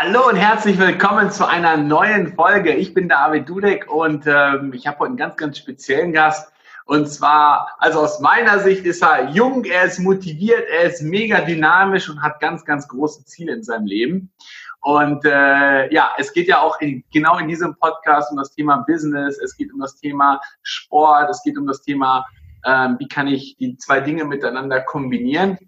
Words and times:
Hallo 0.00 0.28
und 0.28 0.36
herzlich 0.36 0.78
willkommen 0.78 1.32
zu 1.32 1.44
einer 1.44 1.76
neuen 1.76 2.32
Folge. 2.32 2.72
Ich 2.72 2.94
bin 2.94 3.08
David 3.08 3.48
Dudek 3.48 3.90
und 3.92 4.28
ähm, 4.28 4.72
ich 4.72 4.86
habe 4.86 5.00
heute 5.00 5.08
einen 5.08 5.16
ganz, 5.16 5.36
ganz 5.36 5.58
speziellen 5.58 6.12
Gast. 6.12 6.52
Und 6.84 7.08
zwar, 7.08 7.74
also 7.78 7.98
aus 7.98 8.20
meiner 8.20 8.60
Sicht 8.60 8.84
ist 8.84 9.02
er 9.02 9.30
jung, 9.30 9.64
er 9.64 9.86
ist 9.86 9.98
motiviert, 9.98 10.68
er 10.70 10.84
ist 10.84 11.02
mega 11.02 11.40
dynamisch 11.40 12.08
und 12.08 12.22
hat 12.22 12.38
ganz, 12.38 12.64
ganz 12.64 12.86
große 12.86 13.24
Ziele 13.24 13.52
in 13.52 13.64
seinem 13.64 13.86
Leben. 13.86 14.30
Und 14.82 15.24
äh, 15.24 15.92
ja, 15.92 16.12
es 16.16 16.32
geht 16.32 16.46
ja 16.46 16.60
auch 16.60 16.80
in, 16.80 17.02
genau 17.12 17.36
in 17.38 17.48
diesem 17.48 17.74
Podcast 17.74 18.30
um 18.30 18.36
das 18.36 18.54
Thema 18.54 18.84
Business, 18.86 19.36
es 19.42 19.56
geht 19.56 19.72
um 19.72 19.80
das 19.80 19.96
Thema 19.96 20.40
Sport, 20.62 21.28
es 21.28 21.42
geht 21.42 21.58
um 21.58 21.66
das 21.66 21.82
Thema, 21.82 22.24
äh, 22.62 22.90
wie 23.00 23.08
kann 23.08 23.26
ich 23.26 23.56
die 23.56 23.76
zwei 23.78 23.98
Dinge 23.98 24.24
miteinander 24.24 24.80
kombinieren. 24.80 25.58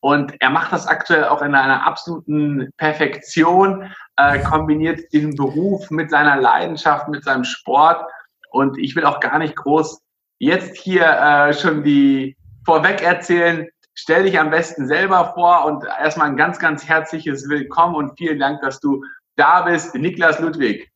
Und 0.00 0.34
er 0.40 0.50
macht 0.50 0.72
das 0.72 0.86
aktuell 0.86 1.24
auch 1.24 1.42
in 1.42 1.54
einer 1.54 1.86
absoluten 1.86 2.70
Perfektion, 2.76 3.90
äh, 4.16 4.38
kombiniert 4.40 5.12
diesen 5.12 5.34
Beruf 5.34 5.90
mit 5.90 6.10
seiner 6.10 6.36
Leidenschaft, 6.36 7.08
mit 7.08 7.24
seinem 7.24 7.44
Sport. 7.44 8.04
Und 8.50 8.78
ich 8.78 8.94
will 8.96 9.04
auch 9.04 9.20
gar 9.20 9.38
nicht 9.38 9.56
groß 9.56 10.00
jetzt 10.38 10.76
hier 10.76 11.04
äh, 11.04 11.52
schon 11.52 11.82
die 11.82 12.36
vorweg 12.64 13.02
erzählen. 13.02 13.66
Stell 13.94 14.22
dich 14.24 14.38
am 14.38 14.50
besten 14.50 14.86
selber 14.86 15.32
vor 15.34 15.64
und 15.64 15.84
erstmal 15.84 16.28
ein 16.28 16.36
ganz, 16.36 16.58
ganz 16.58 16.86
herzliches 16.86 17.48
Willkommen 17.48 17.96
und 17.96 18.16
vielen 18.16 18.38
Dank, 18.38 18.60
dass 18.62 18.78
du 18.78 19.02
da 19.34 19.62
bist, 19.62 19.94
Niklas 19.94 20.38
Ludwig. 20.38 20.90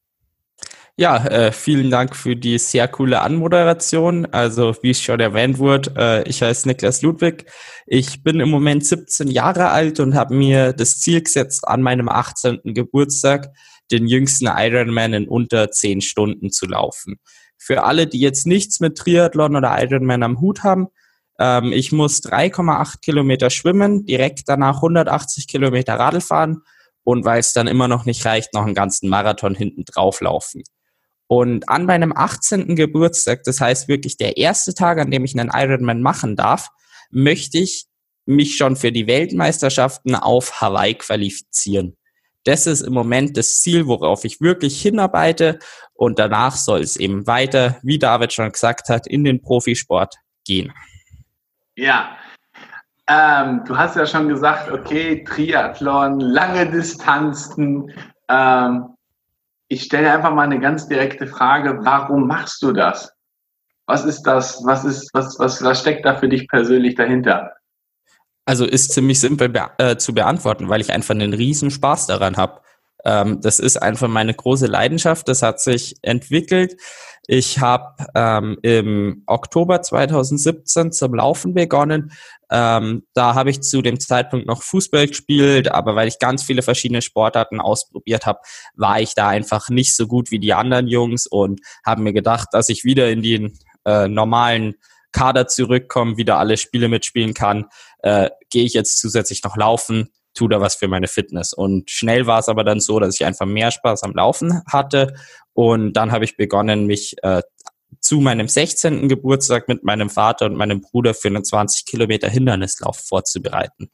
Ja, 0.99 1.25
äh, 1.25 1.53
vielen 1.53 1.91
Dank 1.91 2.15
für 2.15 2.37
die 2.37 2.59
sehr 2.59 2.87
coole 2.87 3.23
Anmoderation. 3.23 4.27
Also 4.27 4.77
wie 4.83 4.91
es 4.91 5.01
schon 5.01 5.21
erwähnt 5.21 5.59
wurde, 5.59 5.93
äh, 5.97 6.29
ich 6.29 6.43
heiße 6.43 6.69
Niklas 6.69 7.01
Ludwig. 7.01 7.47
Ich 7.87 8.23
bin 8.23 8.41
im 8.41 8.51
Moment 8.51 8.85
17 8.85 9.29
Jahre 9.29 9.71
alt 9.71 10.01
und 10.01 10.15
habe 10.15 10.35
mir 10.35 10.75
das 10.75 11.01
Ziel 11.01 11.23
gesetzt, 11.23 11.67
an 11.67 11.81
meinem 11.81 12.11
18. 12.11 12.61
Geburtstag 12.75 13.49
den 13.91 14.07
jüngsten 14.07 14.47
Ironman 14.47 15.15
in 15.15 15.29
unter 15.29 15.71
10 15.71 16.03
Stunden 16.03 16.51
zu 16.51 16.67
laufen. 16.67 17.17
Für 17.57 17.85
alle, 17.85 18.07
die 18.07 18.21
jetzt 18.21 18.47
nichts 18.47 18.79
mit 18.81 18.99
Triathlon 18.99 19.57
oder 19.57 19.83
Ironman 19.83 20.23
am 20.23 20.41
Hut 20.41 20.63
haben, 20.63 20.89
ähm, 21.39 21.73
ich 21.73 21.93
muss 21.93 22.21
3,8 22.21 23.01
Kilometer 23.01 23.49
schwimmen, 23.49 24.05
direkt 24.05 24.43
danach 24.47 24.77
180 24.77 25.49
Kilometer 25.49 25.95
Radl 25.95 26.21
fahren 26.21 26.63
und 27.03 27.25
weil 27.25 27.41
es 27.41 27.55
dann 27.55 27.67
immer 27.67 27.89
noch 27.89 28.05
nicht 28.05 28.25
reicht, 28.27 28.53
noch 28.53 28.67
einen 28.67 28.75
ganzen 28.75 29.09
Marathon 29.09 29.55
hinten 29.55 29.85
drauf 29.85 30.21
laufen. 30.21 30.63
Und 31.33 31.67
an 31.71 31.87
meinem 31.87 32.13
18. 32.15 32.77
Geburtstag, 32.77 33.45
das 33.45 33.59
heißt 33.59 33.89
wirklich 33.89 34.19
der 34.19 34.37
erste 34.37 34.75
Tag, 34.75 34.99
an 34.99 35.11
dem 35.11 35.25
ich 35.25 35.33
einen 35.33 35.51
Ironman 35.51 36.03
machen 36.03 36.37
darf, 36.37 36.69
möchte 37.11 37.57
ich 37.57 37.87
mich 38.27 38.59
schon 38.59 38.77
für 38.77 38.93
die 38.93 39.07
Weltmeisterschaften 39.07 40.15
auf 40.15 40.61
Hawaii 40.61 40.93
qualifizieren. 40.93 41.97
Das 42.45 42.67
ist 42.67 42.83
im 42.83 42.93
Moment 42.93 43.39
das 43.39 43.63
Ziel, 43.63 43.87
worauf 43.87 44.27
ich 44.27 44.43
wirklich 44.43 44.83
hinarbeite. 44.83 45.59
Und 45.95 46.19
danach 46.19 46.55
soll 46.55 46.81
es 46.81 46.97
eben 46.97 47.27
weiter, 47.27 47.79
wie 47.83 47.99
David 47.99 48.35
schon 48.35 48.53
gesagt 48.53 48.91
hat, 48.91 49.07
in 49.07 49.25
den 49.25 49.41
Profisport 49.41 50.17
gehen. 50.45 50.71
Ja, 51.77 52.15
ähm, 53.09 53.63
du 53.67 53.79
hast 53.79 53.97
ja 53.97 54.05
schon 54.05 54.29
gesagt, 54.29 54.71
okay, 54.71 55.25
Triathlon, 55.25 56.21
lange 56.21 56.71
Distanzen. 56.71 57.91
Ähm, 58.29 58.93
ich 59.73 59.85
stelle 59.85 60.13
einfach 60.13 60.35
mal 60.35 60.43
eine 60.43 60.61
ganz 60.61 60.87
direkte 60.87 61.27
Frage, 61.27 61.79
warum 61.83 62.27
machst 62.27 62.63
du 62.63 62.73
das? 62.73 63.11
Was 63.87 64.05
ist 64.05 64.23
das? 64.25 64.63
Was 64.65 64.85
ist, 64.85 65.09
was, 65.15 65.39
was, 65.39 65.63
was 65.63 65.81
steckt 65.81 66.05
da 66.05 66.15
für 66.15 66.29
dich 66.29 66.47
persönlich 66.47 66.95
dahinter? 66.95 67.53
Also 68.45 68.67
ist 68.67 68.93
ziemlich 68.93 69.19
simpel 69.19 69.49
be 69.49 69.71
äh, 69.79 69.97
zu 69.97 70.13
beantworten, 70.13 70.69
weil 70.69 70.81
ich 70.81 70.93
einfach 70.93 71.15
einen 71.15 71.33
riesen 71.33 71.71
Spaß 71.71 72.07
daran 72.07 72.37
habe. 72.37 72.61
Ähm, 73.05 73.41
das 73.41 73.59
ist 73.59 73.81
einfach 73.81 74.09
meine 74.09 74.35
große 74.35 74.67
Leidenschaft. 74.67 75.29
Das 75.29 75.43
hat 75.43 75.61
sich 75.61 75.97
entwickelt. 76.03 76.77
Ich 77.27 77.61
habe 77.61 77.95
ähm, 78.15 78.59
im 78.63 79.23
Oktober 79.27 79.81
2017 79.81 80.93
zum 80.93 81.15
Laufen 81.15 81.55
begonnen. 81.55 82.13
Ähm, 82.51 83.05
da 83.15 83.35
habe 83.35 83.51
ich 83.51 83.63
zu 83.63 83.81
dem 83.81 84.01
Zeitpunkt 84.01 84.47
noch 84.47 84.63
Fußball 84.63 85.07
gespielt, 85.07 85.71
aber 85.71 85.95
weil 85.95 86.09
ich 86.09 86.19
ganz 86.19 86.43
viele 86.43 86.63
verschiedene 86.63 87.01
Sportarten 87.01 87.61
ausprobiert 87.61 88.27
habe, 88.27 88.41
war 88.75 89.01
ich 89.01 89.15
da 89.15 89.29
einfach 89.29 89.69
nicht 89.69 89.97
so 89.97 90.07
gut 90.07 90.31
wie 90.31 90.41
die 90.41 90.53
anderen 90.53 90.89
Jungs 90.89 91.27
und 91.27 91.61
habe 91.87 92.03
mir 92.03 92.13
gedacht, 92.13 92.49
dass 92.53 92.69
ich 92.69 92.85
wieder 92.85 93.09
in 93.11 93.23
den 93.23 93.59
äh, 93.87 94.09
normalen 94.09 94.75
Kader 95.13 95.47
zurückkomme, 95.47 96.17
wieder 96.17 96.39
alle 96.39 96.57
Spiele 96.57 96.89
mitspielen 96.89 97.35
kann, 97.35 97.67
äh, 98.03 98.31
gehe 98.51 98.65
ich 98.65 98.73
jetzt 98.73 98.99
zusätzlich 98.99 99.45
noch 99.45 99.57
laufen 99.57 100.09
tu 100.35 100.49
da 100.49 100.61
was 100.61 100.75
für 100.75 100.89
meine 100.89 101.09
Fitness. 101.09 101.53
Und 101.53 101.91
schnell 101.91 102.27
war 102.27 102.41
es 102.41 102.49
aber 102.49 102.65
dann 102.65 102.81
so, 102.81 102.99
dass 103.01 103.15
ich 103.15 103.25
einfach 103.25 103.47
mehr 103.47 103.71
Spaß 103.71 104.03
am 104.03 104.15
Laufen 104.15 104.63
hatte. 104.67 105.15
Und 105.53 105.95
dann 105.95 106.13
habe 106.13 106.25
ich 106.25 106.37
begonnen, 106.37 106.87
mich 106.87 107.17
äh, 107.23 107.43
zu 108.01 108.21
meinem 108.21 108.49
16. 108.49 109.09
Geburtstag 109.09 109.69
mit 109.69 109.85
meinem 109.85 110.11
Vater 110.11 110.47
und 110.47 110.57
meinem 110.57 110.81
Bruder 110.81 111.15
für 111.15 111.29
einen 111.29 111.45
20 111.45 111.87
Kilometer 111.87 112.29
Hindernislauf 112.29 112.99
vorzubereiten. 112.99 113.91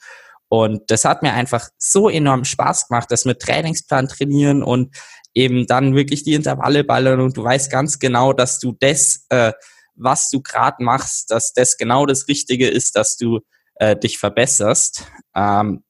Und 0.48 0.91
das 0.91 1.04
hat 1.04 1.22
mir 1.22 1.34
einfach 1.34 1.69
so 1.78 2.09
enorm 2.09 2.44
Spaß 2.44 2.88
gemacht, 2.88 3.10
das 3.10 3.25
mit 3.25 3.41
Trainingsplan 3.41 4.09
trainieren 4.09 4.62
und 4.62 4.97
eben 5.34 5.66
dann 5.66 5.94
wirklich 5.94 6.22
die 6.22 6.34
Intervalle 6.34 6.84
ballern 6.84 7.21
und 7.21 7.37
du 7.37 7.44
weißt 7.44 7.71
ganz 7.71 7.98
genau, 7.98 8.32
dass 8.32 8.59
du 8.59 8.75
das, 8.81 9.27
äh, 9.28 9.53
was 9.94 10.31
du 10.31 10.41
gerade 10.41 10.82
machst, 10.82 11.31
dass 11.31 11.53
das 11.53 11.77
genau 11.77 12.06
das 12.06 12.28
Richtige 12.28 12.69
ist, 12.69 12.97
dass 12.97 13.16
du 13.16 13.41
äh, 13.75 13.94
dich 13.94 14.19
verbesserst. 14.19 15.04
Ähm, 15.34 15.84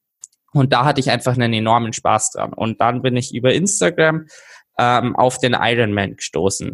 und 0.53 0.73
da 0.73 0.85
hatte 0.85 0.99
ich 0.99 1.11
einfach 1.11 1.33
einen 1.33 1.53
enormen 1.53 1.93
Spaß 1.93 2.31
dran. 2.31 2.53
Und 2.53 2.81
dann 2.81 3.01
bin 3.01 3.15
ich 3.15 3.33
über 3.33 3.53
Instagram 3.53 4.27
ähm, 4.77 5.15
auf 5.15 5.37
den 5.37 5.55
Ironman 5.59 6.15
gestoßen. 6.15 6.71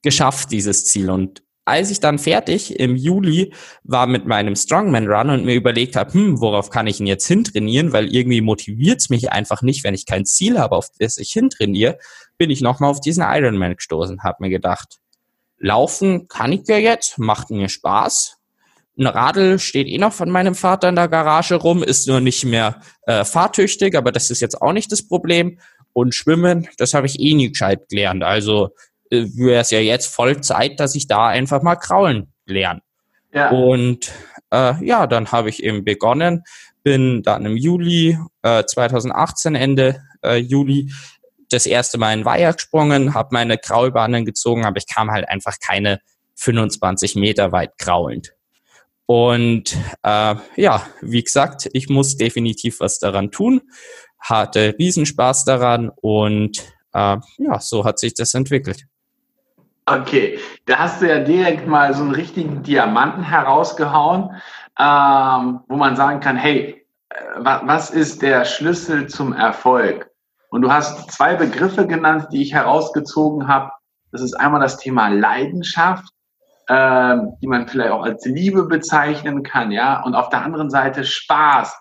geschafft, 0.02 0.50
dieses 0.50 0.86
Ziel. 0.86 1.10
Und 1.10 1.44
als 1.64 1.90
ich 1.90 2.00
dann 2.00 2.18
fertig 2.18 2.78
im 2.78 2.96
Juli 2.96 3.54
war 3.84 4.06
mit 4.06 4.26
meinem 4.26 4.54
Strongman 4.54 5.08
Run 5.08 5.30
und 5.30 5.44
mir 5.44 5.54
überlegt 5.54 5.96
habe, 5.96 6.12
hm, 6.12 6.40
worauf 6.40 6.70
kann 6.70 6.86
ich 6.86 7.00
ihn 7.00 7.06
jetzt 7.06 7.26
hintrainieren, 7.26 7.92
weil 7.92 8.14
irgendwie 8.14 8.42
motiviert 8.42 9.00
es 9.00 9.08
mich 9.08 9.32
einfach 9.32 9.62
nicht, 9.62 9.84
wenn 9.84 9.94
ich 9.94 10.04
kein 10.04 10.26
Ziel 10.26 10.58
habe, 10.58 10.76
auf 10.76 10.88
das 10.98 11.16
ich 11.16 11.32
hintrainiere, 11.32 11.98
bin 12.36 12.50
ich 12.50 12.60
nochmal 12.60 12.90
auf 12.90 13.00
diesen 13.00 13.24
Ironman 13.26 13.76
gestoßen, 13.76 14.22
habe 14.22 14.36
mir 14.40 14.50
gedacht, 14.50 14.98
Laufen 15.64 16.28
kann 16.28 16.52
ich 16.52 16.68
ja 16.68 16.76
jetzt, 16.76 17.18
macht 17.18 17.50
mir 17.50 17.70
Spaß. 17.70 18.36
Ein 18.98 19.06
Radl 19.06 19.58
steht 19.58 19.88
eh 19.88 19.96
noch 19.96 20.12
von 20.12 20.28
meinem 20.30 20.54
Vater 20.54 20.90
in 20.90 20.94
der 20.94 21.08
Garage 21.08 21.54
rum, 21.54 21.82
ist 21.82 22.06
nur 22.06 22.20
nicht 22.20 22.44
mehr 22.44 22.80
äh, 23.06 23.24
fahrtüchtig, 23.24 23.96
aber 23.96 24.12
das 24.12 24.30
ist 24.30 24.40
jetzt 24.40 24.60
auch 24.60 24.74
nicht 24.74 24.92
das 24.92 25.08
Problem. 25.08 25.58
Und 25.94 26.14
Schwimmen, 26.14 26.68
das 26.76 26.92
habe 26.92 27.06
ich 27.06 27.18
eh 27.18 27.32
nie 27.32 27.48
gescheit 27.48 27.88
gelernt. 27.88 28.22
Also 28.24 28.74
äh, 29.10 29.24
wäre 29.34 29.62
es 29.62 29.70
ja 29.70 29.80
jetzt 29.80 30.06
voll 30.06 30.42
Zeit, 30.42 30.80
dass 30.80 30.94
ich 30.94 31.06
da 31.06 31.28
einfach 31.28 31.62
mal 31.62 31.76
kraulen 31.76 32.30
lerne. 32.44 32.82
Ja. 33.32 33.48
Und 33.48 34.12
äh, 34.52 34.84
ja, 34.84 35.06
dann 35.06 35.32
habe 35.32 35.48
ich 35.48 35.62
eben 35.62 35.82
begonnen, 35.82 36.44
bin 36.82 37.22
dann 37.22 37.46
im 37.46 37.56
Juli 37.56 38.18
äh, 38.42 38.64
2018, 38.64 39.54
Ende 39.54 40.02
äh, 40.22 40.36
Juli, 40.36 40.92
das 41.50 41.66
erste 41.66 41.98
Mal 41.98 42.14
in 42.14 42.24
Weiher 42.24 42.52
gesprungen, 42.52 43.14
habe 43.14 43.28
meine 43.32 43.58
Kraulbahnen 43.58 44.24
gezogen, 44.24 44.64
aber 44.64 44.78
ich 44.78 44.86
kam 44.86 45.10
halt 45.10 45.28
einfach 45.28 45.56
keine 45.60 46.00
25 46.36 47.16
Meter 47.16 47.52
weit 47.52 47.78
kraulend. 47.78 48.34
Und 49.06 49.76
äh, 50.02 50.34
ja, 50.56 50.86
wie 51.02 51.22
gesagt, 51.22 51.68
ich 51.72 51.88
muss 51.88 52.16
definitiv 52.16 52.80
was 52.80 52.98
daran 52.98 53.30
tun, 53.30 53.60
hatte 54.18 54.74
Riesenspaß 54.78 55.44
daran 55.44 55.90
und 55.94 56.60
äh, 56.94 57.18
ja, 57.38 57.60
so 57.60 57.84
hat 57.84 57.98
sich 57.98 58.14
das 58.14 58.32
entwickelt. 58.34 58.86
Okay, 59.86 60.38
da 60.64 60.78
hast 60.78 61.02
du 61.02 61.08
ja 61.08 61.18
direkt 61.18 61.66
mal 61.66 61.92
so 61.92 62.02
einen 62.02 62.14
richtigen 62.14 62.62
Diamanten 62.62 63.22
herausgehauen, 63.22 64.30
ähm, 64.78 65.60
wo 65.68 65.76
man 65.76 65.94
sagen 65.96 66.20
kann, 66.20 66.36
hey, 66.36 66.86
äh, 67.10 67.16
was 67.42 67.90
ist 67.90 68.22
der 68.22 68.46
Schlüssel 68.46 69.08
zum 69.08 69.34
Erfolg? 69.34 70.10
Und 70.54 70.62
du 70.62 70.72
hast 70.72 71.10
zwei 71.10 71.34
Begriffe 71.34 71.86
genannt, 71.86 72.28
die 72.32 72.42
ich 72.42 72.54
herausgezogen 72.54 73.48
habe. 73.48 73.70
Das 74.12 74.22
ist 74.22 74.34
einmal 74.34 74.60
das 74.60 74.76
Thema 74.76 75.08
Leidenschaft 75.08 76.04
äh, 76.68 77.16
die 77.40 77.46
man 77.46 77.68
vielleicht 77.68 77.90
auch 77.90 78.04
als 78.04 78.24
Liebe 78.24 78.64
bezeichnen 78.64 79.42
kann, 79.42 79.70
ja, 79.70 80.02
und 80.02 80.14
auf 80.14 80.30
der 80.30 80.42
anderen 80.42 80.70
Seite 80.70 81.04
Spaß. 81.04 81.78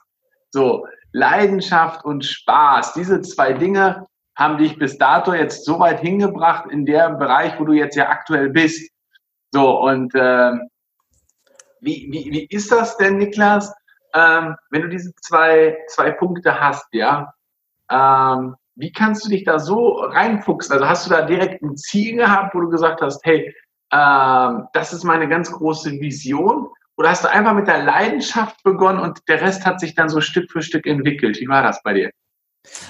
So, 0.52 0.86
Leidenschaft 1.12 2.04
und 2.04 2.26
Spaß. 2.26 2.94
Diese 2.94 3.22
zwei 3.22 3.54
Dinge 3.54 4.06
haben 4.36 4.58
dich 4.58 4.78
bis 4.78 4.98
dato 4.98 5.34
jetzt 5.34 5.66
so 5.66 5.80
weit 5.80 6.00
hingebracht 6.00 6.66
in 6.70 6.86
dem 6.86 7.18
Bereich, 7.18 7.60
wo 7.60 7.66
du 7.66 7.74
jetzt 7.74 7.96
ja 7.96 8.10
aktuell 8.10 8.50
bist. 8.50 8.92
So, 9.52 9.80
und 9.80 10.14
äh, 10.16 10.52
wie, 11.82 12.08
wie, 12.12 12.32
wie 12.32 12.46
ist 12.50 12.72
das 12.72 12.98
denn, 12.98 13.18
Niklas, 13.18 13.74
ähm, 14.14 14.56
wenn 14.70 14.82
du 14.82 14.90
diese 14.90 15.14
zwei, 15.22 15.78
zwei 15.88 16.12
Punkte 16.12 16.60
hast, 16.60 16.88
ja? 16.92 17.34
Ähm, 17.90 18.56
wie 18.76 18.92
kannst 18.92 19.26
du 19.26 19.30
dich 19.30 19.44
da 19.44 19.60
so 19.60 20.00
reinfuchsen? 20.00 20.74
Also 20.74 20.88
hast 20.88 21.06
du 21.06 21.10
da 21.10 21.24
direkt 21.24 21.62
ein 21.62 21.78
Ziel 21.78 22.18
gehabt, 22.18 22.56
wo 22.56 22.62
du 22.62 22.70
gesagt 22.70 23.02
hast, 23.02 23.24
hey, 23.24 23.54
ähm, 23.92 24.68
das 24.74 24.94
ist 24.94 25.04
meine 25.04 25.28
ganz 25.30 25.52
große 25.52 25.92
Vision? 25.92 26.68
Oder 26.96 27.10
hast 27.10 27.24
du 27.24 27.30
einfach 27.30 27.54
mit 27.54 27.68
der 27.68 27.84
Leidenschaft 27.84 28.64
begonnen 28.64 29.00
und 29.00 29.20
der 29.28 29.42
Rest 29.42 29.66
hat 29.66 29.80
sich 29.80 29.96
dann 29.96 30.10
so 30.10 30.22
Stück 30.22 30.52
für 30.52 30.62
Stück 30.62 30.86
entwickelt? 30.86 31.40
Wie 31.40 31.48
war 31.48 31.64
das 31.64 31.82
bei 31.84 31.94
dir? 31.94 32.12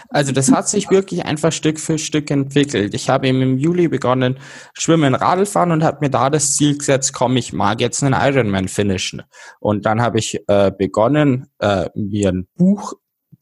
Also 0.10 0.32
das 0.32 0.52
hat 0.52 0.68
sich 0.68 0.92
wirklich 0.92 1.26
einfach 1.26 1.52
Stück 1.52 1.80
für 1.80 1.98
Stück 1.98 2.30
entwickelt. 2.30 2.94
Ich 2.94 3.10
habe 3.10 3.28
eben 3.28 3.42
im 3.42 3.58
Juli 3.58 3.88
begonnen, 3.88 4.38
Schwimmen, 4.74 5.16
Radlfahren 5.16 5.72
und 5.72 5.84
habe 5.84 5.98
mir 6.02 6.10
da 6.10 6.30
das 6.30 6.56
Ziel 6.56 6.78
gesetzt, 6.78 7.14
komm, 7.14 7.38
ich 7.38 7.54
mag 7.54 7.82
jetzt 7.82 8.04
einen 8.04 8.14
Ironman 8.14 8.68
finishen. 8.68 9.24
Und 9.60 9.86
dann 9.86 10.02
habe 10.02 10.20
ich 10.20 10.40
äh, 10.48 10.72
begonnen, 10.72 11.48
äh, 11.60 11.90
mir 11.96 12.30
ein 12.30 12.48
Buch 12.56 12.94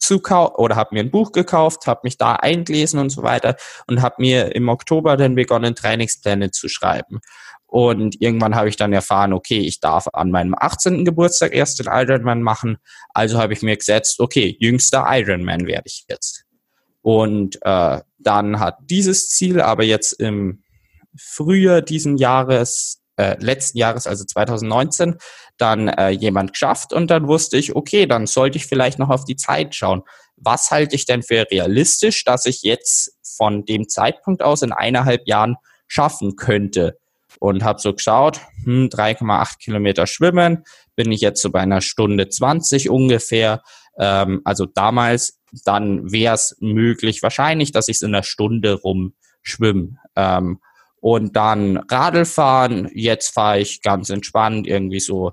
zu 0.02 0.18
kaufen 0.20 0.56
oder 0.56 0.76
habe 0.76 0.94
mir 0.94 1.00
ein 1.00 1.10
Buch 1.10 1.32
gekauft, 1.32 1.86
habe 1.86 2.00
mich 2.04 2.18
da 2.18 2.34
eingelesen 2.34 2.98
und 2.98 3.10
so 3.10 3.22
weiter 3.22 3.56
und 3.86 4.02
habe 4.02 4.16
mir 4.18 4.54
im 4.54 4.68
Oktober 4.68 5.16
dann 5.16 5.36
begonnen, 5.36 5.74
Trainingspläne 5.74 6.50
zu 6.50 6.68
schreiben. 6.68 7.20
Und 7.66 8.20
irgendwann 8.20 8.54
habe 8.54 8.68
ich 8.68 8.76
dann 8.76 8.92
erfahren, 8.92 9.32
okay, 9.32 9.60
ich 9.60 9.80
darf 9.80 10.06
an 10.12 10.30
meinem 10.30 10.54
18. 10.58 11.06
Geburtstag 11.06 11.54
erst 11.54 11.78
den 11.78 11.86
Ironman 11.86 12.42
machen. 12.42 12.76
Also 13.14 13.38
habe 13.38 13.54
ich 13.54 13.62
mir 13.62 13.76
gesetzt, 13.76 14.20
okay, 14.20 14.56
jüngster 14.60 15.06
Ironman 15.08 15.66
werde 15.66 15.86
ich 15.86 16.04
jetzt. 16.08 16.44
Und 17.00 17.58
äh, 17.62 18.00
dann 18.18 18.60
hat 18.60 18.78
dieses 18.82 19.28
Ziel 19.28 19.60
aber 19.60 19.84
jetzt 19.84 20.12
im 20.12 20.62
Frühjahr 21.16 21.80
diesen 21.80 22.16
Jahres, 22.16 23.01
äh, 23.16 23.36
letzten 23.38 23.78
Jahres, 23.78 24.06
also 24.06 24.24
2019, 24.24 25.16
dann 25.58 25.88
äh, 25.88 26.10
jemand 26.10 26.52
geschafft 26.52 26.92
und 26.92 27.10
dann 27.10 27.28
wusste 27.28 27.56
ich, 27.56 27.76
okay, 27.76 28.06
dann 28.06 28.26
sollte 28.26 28.58
ich 28.58 28.66
vielleicht 28.66 28.98
noch 28.98 29.10
auf 29.10 29.24
die 29.24 29.36
Zeit 29.36 29.74
schauen. 29.74 30.02
Was 30.36 30.70
halte 30.70 30.96
ich 30.96 31.06
denn 31.06 31.22
für 31.22 31.46
realistisch, 31.50 32.24
dass 32.24 32.46
ich 32.46 32.62
jetzt 32.62 33.16
von 33.22 33.64
dem 33.64 33.88
Zeitpunkt 33.88 34.42
aus 34.42 34.62
in 34.62 34.72
eineinhalb 34.72 35.26
Jahren 35.26 35.56
schaffen 35.86 36.36
könnte? 36.36 36.98
und 37.38 37.64
habe 37.64 37.80
so 37.80 37.92
geschaut, 37.92 38.40
hm, 38.64 38.88
3,8 38.88 39.58
Kilometer 39.58 40.06
schwimmen, 40.06 40.64
bin 40.94 41.10
ich 41.10 41.20
jetzt 41.20 41.42
so 41.42 41.50
bei 41.50 41.60
einer 41.60 41.80
Stunde 41.80 42.28
20 42.28 42.90
ungefähr. 42.90 43.62
Ähm, 43.98 44.42
also 44.44 44.66
damals, 44.66 45.40
dann 45.64 46.12
wäre 46.12 46.34
es 46.34 46.56
möglich, 46.60 47.22
wahrscheinlich, 47.22 47.72
dass 47.72 47.88
ich 47.88 47.96
es 47.96 48.02
in 48.02 48.14
einer 48.14 48.22
Stunde 48.22 48.74
rum 48.74 49.14
schwimme. 49.42 49.98
Ähm, 50.16 50.60
und 51.02 51.34
dann 51.34 51.78
Radlfahren, 51.78 52.88
jetzt 52.94 53.34
fahre 53.34 53.58
ich 53.58 53.82
ganz 53.82 54.08
entspannt, 54.08 54.68
irgendwie 54.68 55.00
so 55.00 55.32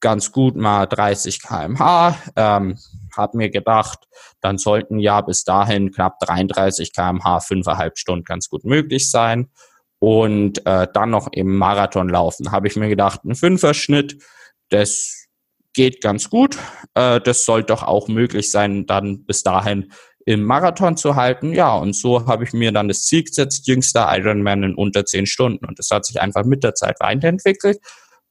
ganz 0.00 0.32
gut 0.32 0.56
mal 0.56 0.86
30 0.86 1.42
kmh. 1.42 2.16
Ähm, 2.34 2.78
habe 3.14 3.36
mir 3.36 3.50
gedacht, 3.50 4.08
dann 4.40 4.56
sollten 4.56 4.98
ja 4.98 5.20
bis 5.20 5.44
dahin 5.44 5.92
knapp 5.92 6.18
33 6.20 6.94
kmh, 6.94 7.40
fünfeinhalb 7.40 7.98
Stunden 7.98 8.24
ganz 8.24 8.48
gut 8.48 8.64
möglich 8.64 9.10
sein 9.10 9.50
und 9.98 10.64
äh, 10.64 10.86
dann 10.90 11.10
noch 11.10 11.28
im 11.32 11.58
Marathon 11.58 12.08
laufen. 12.08 12.50
Habe 12.50 12.68
ich 12.68 12.76
mir 12.76 12.88
gedacht, 12.88 13.24
ein 13.24 13.34
Fünferschnitt, 13.34 14.22
das 14.70 15.26
geht 15.74 16.00
ganz 16.00 16.30
gut. 16.30 16.56
Äh, 16.94 17.20
das 17.20 17.44
sollte 17.44 17.74
doch 17.74 17.82
auch 17.82 18.08
möglich 18.08 18.50
sein, 18.50 18.86
dann 18.86 19.26
bis 19.26 19.42
dahin 19.42 19.92
im 20.28 20.44
Marathon 20.44 20.98
zu 20.98 21.16
halten. 21.16 21.54
Ja, 21.54 21.74
und 21.74 21.96
so 21.96 22.26
habe 22.26 22.44
ich 22.44 22.52
mir 22.52 22.70
dann 22.70 22.88
das 22.88 23.06
Ziel 23.06 23.24
gesetzt, 23.24 23.66
jüngster 23.66 24.14
Ironman 24.14 24.62
in 24.62 24.74
unter 24.74 25.06
zehn 25.06 25.24
Stunden. 25.24 25.64
Und 25.64 25.78
das 25.78 25.88
hat 25.90 26.04
sich 26.04 26.20
einfach 26.20 26.44
mit 26.44 26.62
der 26.62 26.74
Zeit 26.74 27.00
weiterentwickelt. 27.00 27.78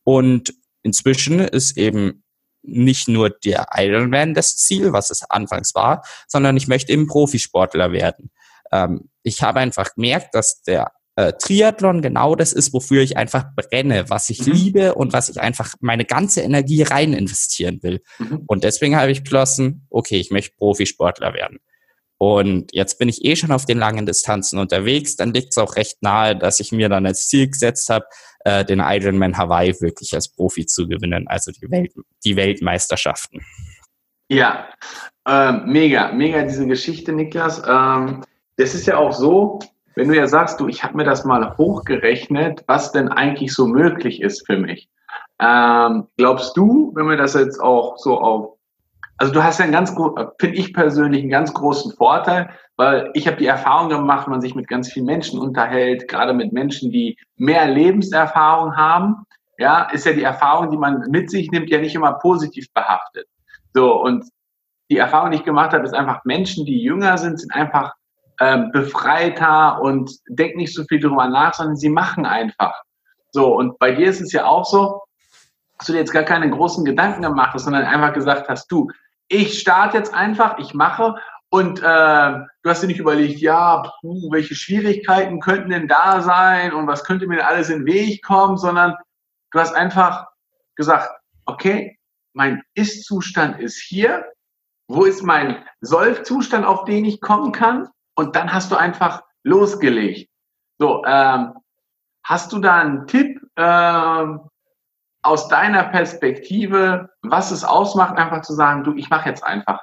Und 0.04 0.54
inzwischen 0.84 1.40
ist 1.40 1.76
eben 1.76 2.24
nicht 2.62 3.08
nur 3.08 3.32
der 3.32 3.70
Ironman 3.76 4.36
das 4.36 4.58
Ziel, 4.58 4.94
was 4.94 5.10
es 5.10 5.24
anfangs 5.28 5.74
war, 5.74 6.04
sondern 6.28 6.56
ich 6.56 6.68
möchte 6.68 6.92
eben 6.92 7.08
Profisportler 7.08 7.92
werden. 7.92 8.30
Ähm, 8.72 9.10
ich 9.24 9.42
habe 9.42 9.60
einfach 9.60 9.96
gemerkt, 9.96 10.36
dass 10.36 10.62
der 10.62 10.92
äh, 11.16 11.34
Triathlon 11.34 12.04
genau 12.04 12.36
das 12.36 12.54
ist, 12.54 12.74
wofür 12.74 13.02
ich 13.02 13.18
einfach 13.18 13.46
brenne, 13.56 14.08
was 14.08 14.30
ich 14.30 14.46
mhm. 14.46 14.54
liebe 14.54 14.94
und 14.94 15.14
was 15.14 15.30
ich 15.30 15.42
einfach 15.42 15.74
meine 15.80 16.06
ganze 16.06 16.42
Energie 16.42 16.84
rein 16.84 17.14
investieren 17.14 17.82
will. 17.82 18.04
Mhm. 18.20 18.44
Und 18.46 18.64
deswegen 18.64 18.96
habe 18.98 19.10
ich 19.10 19.24
beschlossen, 19.24 19.88
okay, 19.90 20.20
ich 20.20 20.30
möchte 20.30 20.56
Profisportler 20.58 21.34
werden. 21.34 21.58
Und 22.20 22.74
jetzt 22.74 22.98
bin 22.98 23.10
ich 23.10 23.24
eh 23.24 23.36
schon 23.36 23.52
auf 23.52 23.66
den 23.66 23.78
langen 23.78 24.06
Distanzen 24.06 24.58
unterwegs, 24.58 25.16
dann 25.16 25.34
liegt 25.34 25.50
es 25.52 25.58
auch 25.58 25.76
recht 25.76 26.02
nahe, 26.02 26.36
dass 26.36 26.60
ich 26.60 26.72
mir 26.72 26.90
dann 26.90 27.06
als 27.06 27.28
Ziel 27.28 27.48
gesetzt 27.48 27.90
habe, 27.90 28.06
äh, 28.40 28.66
den 28.66 28.80
Ironman 28.80 29.38
Hawaii 29.38 29.80
wirklich 29.82 30.14
als 30.14 30.30
Profi 30.30 30.66
zu 30.66 30.88
gewinnen, 30.88 31.28
also 31.28 31.52
die, 31.52 31.70
Welt, 31.70 31.94
die 32.24 32.36
Weltmeisterschaften. 32.36 33.46
Ja, 34.30 34.68
äh, 35.28 35.52
mega, 35.52 36.12
mega 36.12 36.42
diese 36.44 36.66
Geschichte, 36.66 37.14
Niklas. 37.14 37.62
Ähm, 37.68 38.24
das 38.58 38.74
ist 38.74 38.88
ja 38.88 38.98
auch 38.98 39.14
so, 39.14 39.60
wenn 39.96 40.10
du 40.10 40.16
ja 40.16 40.28
sagst, 40.28 40.60
du, 40.60 40.68
ich 40.68 40.84
habe 40.84 40.98
mir 40.98 41.06
das 41.06 41.24
mal 41.24 41.58
hochgerechnet, 41.58 42.64
was 42.68 42.92
denn 42.92 43.10
eigentlich 43.10 43.54
so 43.54 43.68
möglich 43.68 44.22
ist 44.22 44.46
für 44.46 44.58
mich. 44.58 44.90
Ähm, 45.40 46.08
glaubst 46.18 46.58
du, 46.58 46.92
wenn 46.96 47.08
wir 47.08 47.18
das 47.18 47.36
jetzt 47.36 47.60
auch 47.60 47.98
so 47.98 48.20
auf, 48.20 48.57
also 49.18 49.34
du 49.34 49.44
hast 49.44 49.58
ja 49.58 49.64
einen 49.64 49.74
ganz, 49.74 49.96
finde 50.40 50.58
ich 50.58 50.74
persönlich 50.74 51.22
einen 51.22 51.32
ganz 51.32 51.54
großen 51.54 51.94
Vorteil, 51.94 52.50
weil 52.76 53.10
ich 53.14 53.28
habe 53.28 53.38
die 53.38 53.48
Erfahrung 53.48 53.90
gemacht, 53.90 54.28
man 54.28 54.42
sich 54.42 54.54
mit 54.54 54.68
ganz 54.68 54.92
vielen 54.92 55.08
Menschen 55.08 55.40
unterhält, 55.40 56.08
gerade 56.08 56.34
mit 56.34 56.54
Menschen, 56.54 56.92
die 56.92 57.18
mehr 57.36 57.68
Lebenserfahrung 57.68 58.76
haben, 58.76 59.26
ja, 59.58 59.90
ist 59.92 60.06
ja 60.06 60.14
die 60.14 60.24
Erfahrung, 60.24 60.70
die 60.70 60.78
man 60.78 61.04
mit 61.10 61.32
sich 61.32 61.50
nimmt, 61.50 61.70
ja 61.70 61.80
nicht 61.80 61.96
immer 61.96 62.14
positiv 62.14 62.72
behaftet. 62.74 63.28
So, 63.74 64.00
und 64.02 64.26
die 64.90 64.98
Erfahrung, 64.98 65.32
die 65.32 65.38
ich 65.38 65.44
gemacht 65.44 65.74
habe, 65.74 65.84
ist 65.84 65.96
einfach 65.96 66.24
Menschen, 66.24 66.66
die 66.66 66.82
jünger 66.82 67.18
sind, 67.18 67.40
sind 67.40 67.54
einfach 67.54 67.94
ähm, 68.40 68.72
befreiter 68.72 69.82
und 69.82 70.12
denken 70.30 70.60
nicht 70.60 70.76
so 70.76 70.84
viel 70.84 71.00
drüber 71.00 71.28
nach, 71.28 71.56
sondern 71.56 71.76
sie 71.76 71.90
machen 71.90 72.26
einfach. 72.26 72.84
So, 73.32 73.56
und 73.56 73.80
bei 73.80 73.92
dir 73.92 74.10
ist 74.10 74.22
es 74.22 74.32
ja 74.32 74.46
auch 74.46 74.66
so, 74.66 75.02
dass 75.78 75.88
du 75.88 75.94
dir 75.94 76.00
jetzt 76.00 76.14
gar 76.14 76.24
keine 76.24 76.50
großen 76.50 76.86
Gedanken 76.86 77.24
gemacht 77.24 77.54
hast, 77.54 77.64
sondern 77.64 77.84
einfach 77.84 78.14
gesagt 78.14 78.48
hast, 78.48 78.68
du, 78.72 78.90
ich 79.28 79.60
starte 79.60 79.98
jetzt 79.98 80.14
einfach, 80.14 80.58
ich 80.60 80.74
mache 80.74 81.16
und 81.50 81.80
äh, 81.80 81.82
du 81.82 82.70
hast 82.70 82.84
dir 82.84 82.88
nicht 82.88 83.00
überlegt, 83.00 83.40
ja, 83.40 83.84
puh, 84.02 84.32
welche 84.32 84.56
Schwierigkeiten 84.56 85.40
könnten 85.40 85.70
denn 85.70 85.88
da 85.88 86.22
sein 86.22 86.74
und 86.74 86.88
was 86.88 87.04
könnte 87.04 87.28
mir 87.28 87.46
alles 87.46 87.70
in 87.70 87.80
den 87.80 87.94
Weg 87.94 88.24
kommen, 88.24 88.58
sondern 88.58 88.96
du 89.52 89.60
hast 89.60 89.74
einfach 89.74 90.28
gesagt, 90.76 91.10
okay, 91.46 91.98
mein 92.34 92.62
Ist-Zustand 92.74 93.60
ist 93.60 93.82
hier. 93.82 94.26
Wo 94.90 95.04
ist 95.04 95.24
mein 95.24 95.66
Soll-Zustand, 95.82 96.66
auf 96.66 96.86
den 96.86 97.04
ich 97.04 97.20
kommen 97.20 97.52
kann? 97.52 97.90
und 98.18 98.36
dann 98.36 98.52
hast 98.52 98.72
du 98.72 98.76
einfach 98.76 99.24
losgelegt. 99.44 100.30
So, 100.80 101.04
ähm, 101.06 101.54
hast 102.24 102.52
du 102.52 102.60
da 102.60 102.80
einen 102.80 103.08
Tipp 103.08 103.40
ähm, 103.56 104.42
aus 105.28 105.48
deiner 105.48 105.84
Perspektive, 105.84 107.10
was 107.22 107.52
es 107.52 107.64
ausmacht, 107.64 108.18
einfach 108.18 108.42
zu 108.42 108.54
sagen, 108.54 108.84
du, 108.84 108.96
ich 108.96 109.10
mache 109.10 109.30
jetzt 109.30 109.44
einfach? 109.44 109.82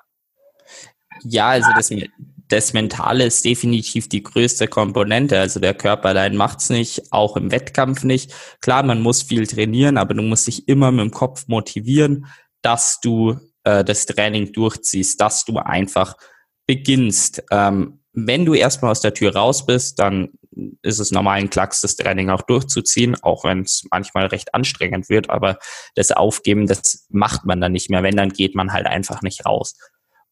Ja, 1.23 1.49
also 1.49 1.69
das, 1.77 1.91
das 2.49 2.73
Mentale 2.73 3.25
ist 3.25 3.45
definitiv 3.45 4.09
die 4.09 4.23
größte 4.23 4.69
Komponente. 4.69 5.39
Also 5.39 5.61
der 5.61 5.75
Körper 5.75 6.11
allein 6.11 6.37
macht's 6.37 6.71
nicht, 6.71 7.13
auch 7.13 7.37
im 7.37 7.51
Wettkampf 7.51 8.05
nicht. 8.05 8.35
Klar, 8.61 8.83
man 8.83 9.01
muss 9.01 9.23
viel 9.23 9.47
trainieren, 9.47 9.99
aber 9.99 10.15
du 10.15 10.23
musst 10.23 10.47
dich 10.47 10.69
immer 10.69 10.91
mit 10.91 11.05
dem 11.05 11.11
Kopf 11.11 11.47
motivieren, 11.47 12.27
dass 12.63 13.01
du 13.01 13.39
äh, 13.65 13.85
das 13.85 14.07
Training 14.07 14.53
durchziehst, 14.53 15.21
dass 15.21 15.45
du 15.45 15.59
einfach 15.59 16.17
beginnst. 16.67 17.43
Ähm, 17.51 18.01
wenn 18.13 18.45
du 18.45 18.55
erstmal 18.55 18.93
aus 18.93 19.01
der 19.01 19.15
Tür 19.15 19.35
raus 19.35 19.67
bist, 19.67 19.99
dann 19.99 20.31
ist 20.83 20.99
es 20.99 21.11
normal, 21.11 21.39
ein 21.39 21.51
Klacks 21.51 21.81
das 21.81 21.97
Training 21.97 22.31
auch 22.31 22.43
durchzuziehen, 22.43 23.17
auch 23.23 23.45
wenn 23.45 23.63
es 23.63 23.85
manchmal 23.91 24.27
recht 24.27 24.55
anstrengend 24.55 25.09
wird, 25.09 25.31
aber 25.31 25.59
das 25.95 26.13
Aufgeben, 26.13 26.67
das 26.67 27.07
macht 27.11 27.45
man 27.45 27.61
dann 27.61 27.73
nicht 27.73 27.91
mehr. 27.91 28.03
Wenn, 28.03 28.17
dann 28.17 28.31
geht 28.31 28.55
man 28.55 28.73
halt 28.73 28.87
einfach 28.87 29.23
nicht 29.23 29.45
raus. 29.47 29.77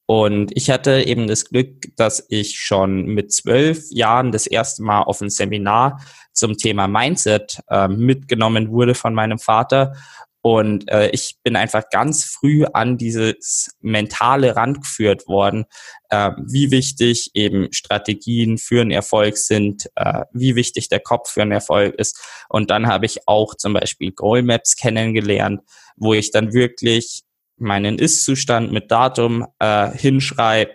Und 0.06 0.50
ich 0.56 0.68
hatte 0.70 1.02
eben 1.02 1.26
das 1.26 1.46
Glück, 1.46 1.96
dass 1.96 2.26
ich 2.28 2.58
schon 2.58 3.06
mit 3.06 3.32
zwölf 3.32 3.84
Jahren 3.90 4.32
das 4.32 4.46
erste 4.46 4.82
Mal 4.82 5.02
auf 5.02 5.20
ein 5.20 5.30
Seminar 5.30 6.00
zum 6.32 6.56
Thema 6.56 6.88
Mindset 6.88 7.60
äh, 7.68 7.88
mitgenommen 7.88 8.70
wurde 8.70 8.94
von 8.94 9.14
meinem 9.14 9.38
Vater 9.38 9.94
Und 10.42 10.90
äh, 10.90 11.08
ich 11.10 11.36
bin 11.44 11.54
einfach 11.54 11.84
ganz 11.90 12.24
früh 12.24 12.64
an 12.64 12.98
dieses 12.98 13.76
mentale 13.80 14.56
Rand 14.56 14.82
geführt 14.82 15.28
worden, 15.28 15.66
äh, 16.10 16.32
wie 16.44 16.72
wichtig 16.72 17.30
eben 17.34 17.72
Strategien 17.72 18.58
für 18.58 18.80
einen 18.80 18.90
Erfolg 18.90 19.38
sind, 19.38 19.88
äh, 19.94 20.24
wie 20.32 20.56
wichtig 20.56 20.88
der 20.88 20.98
Kopf 20.98 21.30
für 21.30 21.42
einen 21.42 21.52
Erfolg 21.52 21.94
ist. 21.94 22.20
Und 22.48 22.70
dann 22.70 22.88
habe 22.88 23.06
ich 23.06 23.28
auch 23.28 23.54
zum 23.54 23.72
Beispiel 23.72 24.10
Goal 24.10 24.42
Maps 24.42 24.74
kennengelernt, 24.74 25.60
wo 25.96 26.12
ich 26.12 26.32
dann 26.32 26.52
wirklich 26.52 27.22
meinen 27.56 27.98
Ist-Zustand 27.98 28.72
mit 28.72 28.90
Datum 28.90 29.46
äh, 29.60 29.90
hinschreibe, 29.92 30.72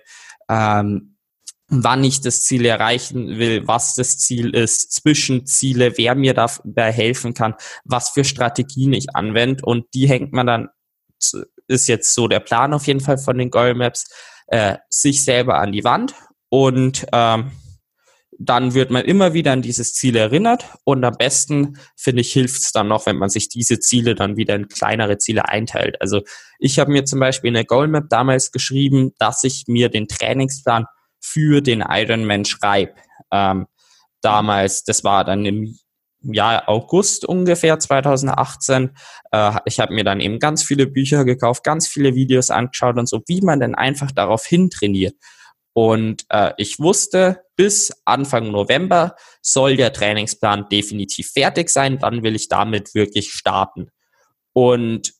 ähm, 0.49 1.16
wann 1.69 2.03
ich 2.03 2.21
das 2.21 2.43
Ziel 2.43 2.65
erreichen 2.65 3.39
will, 3.39 3.67
was 3.67 3.95
das 3.95 4.17
Ziel 4.17 4.55
ist, 4.55 4.93
Zwischenziele, 4.93 5.97
wer 5.97 6.15
mir 6.15 6.33
dabei 6.33 6.91
helfen 6.91 7.33
kann, 7.33 7.55
was 7.83 8.09
für 8.09 8.23
Strategien 8.23 8.93
ich 8.93 9.15
anwende. 9.15 9.65
Und 9.65 9.93
die 9.93 10.07
hängt 10.07 10.31
man 10.31 10.47
dann, 10.47 10.69
ist 11.67 11.87
jetzt 11.87 12.13
so 12.13 12.27
der 12.27 12.39
Plan 12.39 12.73
auf 12.73 12.87
jeden 12.87 13.01
Fall 13.01 13.17
von 13.17 13.37
den 13.37 13.49
Goal 13.49 13.73
Maps, 13.75 14.05
äh, 14.47 14.77
sich 14.89 15.23
selber 15.23 15.59
an 15.59 15.73
die 15.73 15.83
Wand. 15.83 16.15
Und 16.49 17.05
ähm, 17.11 17.51
dann 18.39 18.73
wird 18.73 18.91
man 18.91 19.03
immer 19.03 19.33
wieder 19.33 19.51
an 19.51 19.61
dieses 19.61 19.93
Ziel 19.93 20.15
erinnert. 20.15 20.65
Und 20.85 21.03
am 21.03 21.17
besten, 21.17 21.77
finde 21.97 22.21
ich, 22.21 22.31
hilft 22.31 22.61
es 22.61 22.71
dann 22.71 22.87
noch, 22.87 23.07
wenn 23.07 23.17
man 23.17 23.29
sich 23.29 23.49
diese 23.49 23.79
Ziele 23.79 24.15
dann 24.15 24.37
wieder 24.37 24.55
in 24.55 24.69
kleinere 24.69 25.17
Ziele 25.17 25.49
einteilt. 25.49 25.99
Also 26.01 26.21
ich 26.59 26.79
habe 26.79 26.91
mir 26.91 27.03
zum 27.03 27.19
Beispiel 27.19 27.49
eine 27.49 27.65
Goalmap 27.65 28.09
damals 28.09 28.51
geschrieben, 28.51 29.13
dass 29.17 29.43
ich 29.43 29.65
mir 29.67 29.89
den 29.89 30.07
Trainingsplan 30.07 30.85
für 31.19 31.61
den 31.61 31.83
Ironman 31.87 32.45
schreibe. 32.45 32.93
Ähm, 33.31 33.67
damals, 34.21 34.83
das 34.83 35.03
war 35.03 35.23
dann 35.23 35.45
im 35.45 35.77
Jahr 36.21 36.67
August 36.67 37.25
ungefähr 37.25 37.79
2018. 37.79 38.91
Äh, 39.31 39.59
ich 39.65 39.79
habe 39.79 39.93
mir 39.93 40.03
dann 40.03 40.19
eben 40.19 40.39
ganz 40.39 40.63
viele 40.63 40.87
Bücher 40.87 41.25
gekauft, 41.25 41.63
ganz 41.63 41.87
viele 41.87 42.15
Videos 42.15 42.49
angeschaut 42.49 42.97
und 42.97 43.07
so, 43.07 43.21
wie 43.27 43.41
man 43.41 43.59
denn 43.59 43.75
einfach 43.75 44.11
darauf 44.11 44.45
hintrainiert. 44.45 45.15
Und 45.73 46.25
äh, 46.29 46.53
ich 46.57 46.79
wusste, 46.79 47.43
bis 47.55 47.91
Anfang 48.03 48.51
November 48.51 49.15
soll 49.41 49.77
der 49.77 49.93
Trainingsplan 49.93 50.69
definitiv 50.69 51.29
fertig 51.31 51.69
sein. 51.69 51.99
Dann 51.99 52.23
will 52.23 52.35
ich 52.35 52.47
damit 52.47 52.95
wirklich 52.95 53.31
starten. 53.31 53.89
Und 54.53 55.13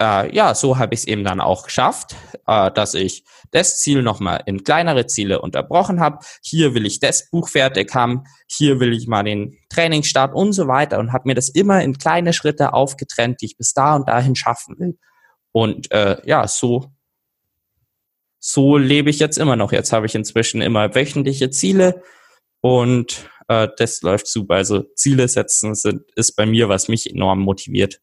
äh, 0.00 0.34
ja, 0.34 0.54
so 0.54 0.78
habe 0.78 0.94
ich 0.94 1.00
es 1.00 1.06
eben 1.06 1.24
dann 1.24 1.40
auch 1.40 1.64
geschafft, 1.64 2.14
äh, 2.46 2.70
dass 2.70 2.94
ich 2.94 3.24
das 3.50 3.80
Ziel 3.80 4.02
nochmal 4.02 4.42
in 4.46 4.64
kleinere 4.64 5.06
Ziele 5.06 5.40
unterbrochen 5.40 6.00
habe. 6.00 6.18
Hier 6.42 6.74
will 6.74 6.86
ich 6.86 7.00
das 7.00 7.30
Buch 7.30 7.48
fertig 7.48 7.94
haben, 7.94 8.24
hier 8.46 8.80
will 8.80 8.92
ich 8.92 9.06
mal 9.06 9.22
den 9.22 9.58
Trainingsstart 9.70 10.34
und 10.34 10.52
so 10.52 10.68
weiter 10.68 10.98
und 10.98 11.12
habe 11.12 11.28
mir 11.28 11.34
das 11.34 11.48
immer 11.48 11.82
in 11.82 11.98
kleine 11.98 12.32
Schritte 12.32 12.74
aufgetrennt, 12.74 13.40
die 13.40 13.46
ich 13.46 13.56
bis 13.56 13.72
da 13.72 13.96
und 13.96 14.08
dahin 14.08 14.36
schaffen 14.36 14.78
will. 14.78 14.98
Und 15.52 15.90
äh, 15.92 16.18
ja, 16.24 16.46
so 16.46 16.90
so 18.38 18.76
lebe 18.76 19.10
ich 19.10 19.18
jetzt 19.18 19.38
immer 19.38 19.56
noch. 19.56 19.72
Jetzt 19.72 19.92
habe 19.92 20.06
ich 20.06 20.14
inzwischen 20.14 20.60
immer 20.60 20.94
wöchentliche 20.94 21.50
Ziele 21.50 22.02
und 22.60 23.28
äh, 23.48 23.68
das 23.76 24.02
läuft 24.02 24.28
super. 24.28 24.54
Also 24.54 24.84
Ziele 24.94 25.26
setzen 25.26 25.74
sind, 25.74 26.02
ist 26.14 26.36
bei 26.36 26.46
mir, 26.46 26.68
was 26.68 26.88
mich 26.88 27.10
enorm 27.10 27.40
motiviert. 27.40 28.00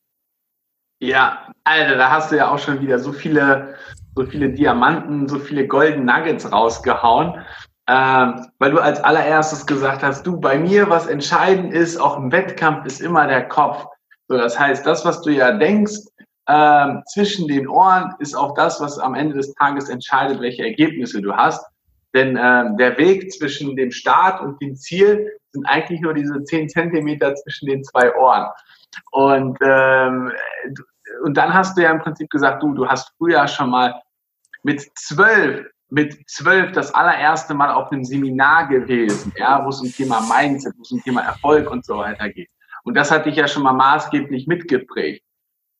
Ja, 1.03 1.49
Alter, 1.65 1.97
da 1.97 2.11
hast 2.11 2.31
du 2.31 2.37
ja 2.37 2.49
auch 2.49 2.57
schon 2.57 2.79
wieder 2.79 2.97
so 2.97 3.11
viele, 3.11 3.75
so 4.15 4.25
viele 4.25 4.53
Diamanten, 4.53 5.27
so 5.27 5.37
viele 5.37 5.67
Golden 5.67 6.05
Nuggets 6.05 6.49
rausgehauen. 6.49 7.41
Ähm, 7.89 8.47
weil 8.59 8.71
du 8.71 8.79
als 8.79 9.03
allererstes 9.03 9.65
gesagt 9.65 10.01
hast, 10.01 10.25
du, 10.25 10.39
bei 10.39 10.57
mir, 10.57 10.89
was 10.89 11.07
entscheidend 11.07 11.73
ist, 11.73 11.97
auch 11.97 12.15
im 12.15 12.31
Wettkampf, 12.31 12.85
ist 12.85 13.01
immer 13.01 13.27
der 13.27 13.49
Kopf. 13.49 13.85
So, 14.29 14.37
das 14.37 14.57
heißt, 14.57 14.87
das, 14.87 15.03
was 15.03 15.21
du 15.21 15.31
ja 15.31 15.51
denkst, 15.51 15.99
ähm, 16.47 17.03
zwischen 17.07 17.49
den 17.49 17.67
Ohren 17.67 18.13
ist 18.19 18.33
auch 18.33 18.53
das, 18.53 18.79
was 18.79 18.97
am 18.97 19.13
Ende 19.13 19.35
des 19.35 19.53
Tages 19.55 19.89
entscheidet, 19.89 20.39
welche 20.39 20.63
Ergebnisse 20.63 21.21
du 21.21 21.35
hast. 21.35 21.65
Denn 22.15 22.39
ähm, 22.41 22.77
der 22.77 22.97
Weg 22.97 23.29
zwischen 23.33 23.75
dem 23.75 23.91
Start 23.91 24.39
und 24.39 24.61
dem 24.61 24.77
Ziel 24.77 25.29
sind 25.51 25.65
eigentlich 25.65 25.99
nur 25.99 26.13
diese 26.13 26.41
zehn 26.45 26.69
Zentimeter 26.69 27.35
zwischen 27.35 27.67
den 27.67 27.83
zwei 27.83 28.15
Ohren. 28.15 28.47
Und 29.11 29.57
ähm, 29.61 30.31
und 31.23 31.37
dann 31.37 31.53
hast 31.53 31.77
du 31.77 31.81
ja 31.81 31.91
im 31.91 31.99
Prinzip 31.99 32.29
gesagt, 32.29 32.63
du, 32.63 32.73
du 32.73 32.87
hast 32.87 33.13
früher 33.17 33.47
schon 33.47 33.69
mal 33.69 34.01
mit 34.63 34.81
zwölf, 34.97 35.67
mit 35.89 36.27
zwölf 36.29 36.71
das 36.71 36.93
allererste 36.93 37.53
Mal 37.53 37.71
auf 37.71 37.91
einem 37.91 38.03
Seminar 38.03 38.67
gewesen, 38.67 39.31
ja, 39.37 39.63
wo 39.63 39.69
es 39.69 39.81
um 39.81 39.91
Thema 39.91 40.21
Mindset, 40.21 40.73
wo 40.77 40.81
es 40.81 40.91
um 40.91 41.01
Thema 41.01 41.21
Erfolg 41.21 41.69
und 41.69 41.85
so 41.85 41.97
weiter 41.97 42.29
geht. 42.29 42.49
Und 42.83 42.95
das 42.95 43.11
hat 43.11 43.25
dich 43.25 43.35
ja 43.35 43.47
schon 43.47 43.63
mal 43.63 43.73
maßgeblich 43.73 44.47
mitgeprägt. 44.47 45.23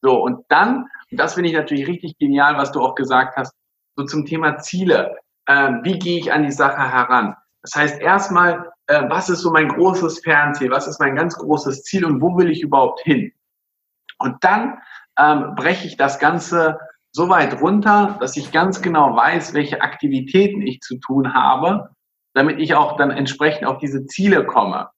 So, 0.01 0.21
und 0.21 0.45
dann, 0.49 0.89
und 1.11 1.19
das 1.19 1.33
finde 1.33 1.49
ich 1.49 1.55
natürlich 1.55 1.87
richtig 1.87 2.17
genial, 2.17 2.57
was 2.57 2.71
du 2.71 2.81
auch 2.81 2.95
gesagt 2.95 3.37
hast, 3.37 3.53
so 3.95 4.05
zum 4.05 4.25
Thema 4.25 4.57
Ziele. 4.57 5.15
Äh, 5.45 5.71
wie 5.83 5.97
gehe 5.97 6.19
ich 6.19 6.31
an 6.31 6.43
die 6.43 6.51
Sache 6.51 6.91
heran? 6.91 7.35
Das 7.61 7.75
heißt, 7.75 8.01
erstmal, 8.01 8.71
äh, 8.87 9.03
was 9.09 9.29
ist 9.29 9.39
so 9.39 9.51
mein 9.51 9.69
großes 9.69 10.19
Fernziel? 10.19 10.71
Was 10.71 10.87
ist 10.87 10.99
mein 10.99 11.15
ganz 11.15 11.35
großes 11.35 11.83
Ziel 11.83 12.05
und 12.05 12.21
wo 12.21 12.37
will 12.37 12.49
ich 12.49 12.61
überhaupt 12.61 13.01
hin? 13.01 13.31
Und 14.19 14.43
dann 14.43 14.77
ähm, 15.19 15.55
breche 15.55 15.87
ich 15.87 15.97
das 15.97 16.19
Ganze 16.19 16.77
so 17.11 17.29
weit 17.29 17.61
runter, 17.61 18.17
dass 18.19 18.35
ich 18.37 18.51
ganz 18.51 18.81
genau 18.81 19.15
weiß, 19.15 19.53
welche 19.53 19.81
Aktivitäten 19.81 20.61
ich 20.61 20.81
zu 20.81 20.97
tun 20.97 21.33
habe, 21.33 21.89
damit 22.33 22.59
ich 22.59 22.73
auch 22.73 22.97
dann 22.97 23.11
entsprechend 23.11 23.67
auf 23.67 23.77
diese 23.77 24.05
Ziele 24.05 24.45
komme. 24.45 24.89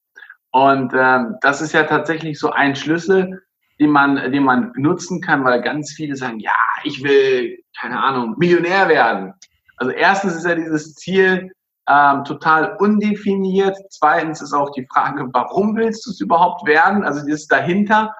Und 0.50 0.94
ähm, 0.94 1.36
das 1.42 1.60
ist 1.60 1.72
ja 1.72 1.82
tatsächlich 1.82 2.38
so 2.38 2.50
ein 2.50 2.74
Schlüssel, 2.74 3.42
den 3.78 3.90
man, 3.90 4.32
den 4.32 4.42
man 4.42 4.72
nutzen 4.76 5.20
kann, 5.20 5.44
weil 5.44 5.60
ganz 5.60 5.92
viele 5.92 6.16
sagen, 6.16 6.40
ja, 6.40 6.56
ich 6.84 7.02
will, 7.02 7.58
keine 7.78 8.02
Ahnung, 8.02 8.36
Millionär 8.38 8.88
werden. 8.88 9.34
Also 9.76 9.92
erstens 9.92 10.36
ist 10.36 10.46
ja 10.46 10.54
dieses 10.54 10.94
Ziel 10.94 11.52
ähm, 11.88 12.24
total 12.24 12.76
undefiniert. 12.78 13.76
Zweitens 13.90 14.40
ist 14.40 14.54
auch 14.54 14.70
die 14.70 14.86
Frage, 14.90 15.28
warum 15.32 15.76
willst 15.76 16.06
du 16.06 16.10
es 16.10 16.20
überhaupt 16.20 16.66
werden? 16.66 17.04
Also 17.04 17.24
dieses 17.24 17.46
dahinter 17.46 18.14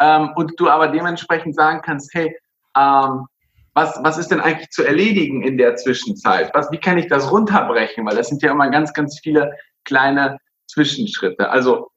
ähm, 0.00 0.32
und 0.36 0.58
du 0.58 0.68
aber 0.68 0.88
dementsprechend 0.88 1.54
sagen 1.54 1.80
kannst, 1.82 2.12
hey, 2.14 2.36
ähm, 2.76 3.26
was, 3.74 3.98
was 4.02 4.18
ist 4.18 4.30
denn 4.30 4.40
eigentlich 4.40 4.70
zu 4.70 4.82
erledigen 4.82 5.42
in 5.42 5.56
der 5.56 5.76
Zwischenzeit? 5.76 6.50
Was, 6.54 6.70
wie 6.72 6.78
kann 6.78 6.98
ich 6.98 7.06
das 7.06 7.30
runterbrechen? 7.30 8.04
Weil 8.04 8.16
das 8.16 8.28
sind 8.28 8.42
ja 8.42 8.50
immer 8.50 8.70
ganz, 8.70 8.92
ganz 8.92 9.20
viele 9.22 9.56
kleine 9.84 10.38
Zwischenschritte. 10.66 11.48
Also 11.48 11.90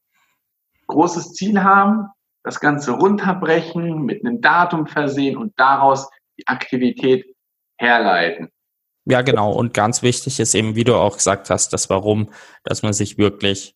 großes 0.88 1.34
Ziel 1.34 1.64
haben, 1.64 2.08
das 2.44 2.60
Ganze 2.60 2.92
runterbrechen, 2.92 4.04
mit 4.04 4.24
einem 4.24 4.42
Datum 4.42 4.88
versehen 4.88 5.38
und 5.38 5.54
daraus 5.58 6.10
die 6.38 6.48
Aktivität 6.48 7.26
herleiten. 7.78 8.50
Ja, 9.06 9.22
genau. 9.22 9.52
Und 9.52 9.74
ganz 9.74 10.04
wichtig 10.04 10.40
ist 10.40 10.54
eben, 10.54 10.76
wie 10.76 10.84
du 10.84 10.96
auch 10.96 11.18
gesagt 11.18 11.50
hast, 11.50 11.74
das 11.74 11.90
Warum, 11.90 12.32
dass 12.64 12.84
man 12.84 12.94
sich 12.94 13.18
wirklich 13.18 13.76